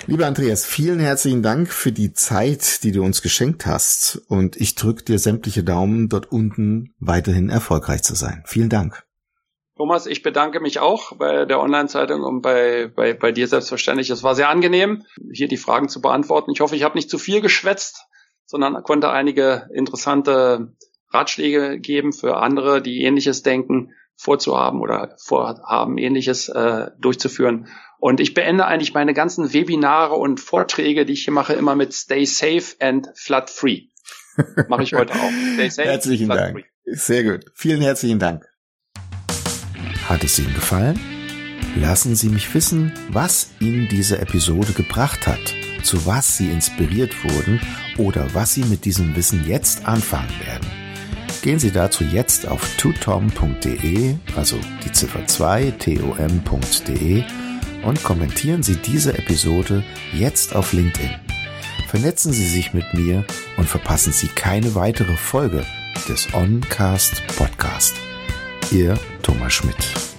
[0.06, 4.22] Lieber Andreas, vielen herzlichen Dank für die Zeit, die du uns geschenkt hast.
[4.28, 8.44] Und ich drücke dir sämtliche Daumen, dort unten weiterhin erfolgreich zu sein.
[8.46, 9.06] Vielen Dank.
[9.78, 14.10] Thomas, ich bedanke mich auch bei der Online-Zeitung und bei, bei, bei dir selbstverständlich.
[14.10, 16.52] Es war sehr angenehm, hier die Fragen zu beantworten.
[16.52, 18.06] Ich hoffe, ich habe nicht zu viel geschwätzt,
[18.46, 20.76] sondern konnte einige interessante
[21.12, 23.94] Ratschläge geben für andere, die ähnliches denken.
[24.16, 27.68] vorzuhaben oder vorhaben, ähnliches äh, durchzuführen.
[28.04, 31.94] Und ich beende eigentlich meine ganzen Webinare und Vorträge, die ich hier mache, immer mit
[31.94, 33.84] Stay safe and flood free.
[34.68, 35.32] Mache ich heute auch.
[35.54, 36.52] Stay safe, herzlichen Dank.
[36.60, 36.96] Free.
[36.96, 37.46] Sehr gut.
[37.56, 38.46] Vielen herzlichen Dank.
[40.10, 41.00] Hat es Ihnen gefallen?
[41.78, 47.62] Lassen Sie mich wissen, was Ihnen diese Episode gebracht hat, zu was Sie inspiriert wurden
[47.98, 50.68] oder was Sie mit diesem Wissen jetzt anfangen werden.
[51.42, 57.24] Gehen Sie dazu jetzt auf tutom.de, also die Ziffer 2 tom.de
[57.84, 61.12] und kommentieren Sie diese Episode jetzt auf LinkedIn.
[61.88, 63.26] Vernetzen Sie sich mit mir
[63.58, 65.64] und verpassen Sie keine weitere Folge
[66.08, 67.96] des Oncast Podcast.
[68.72, 70.13] Ihr Thomas Schmidt.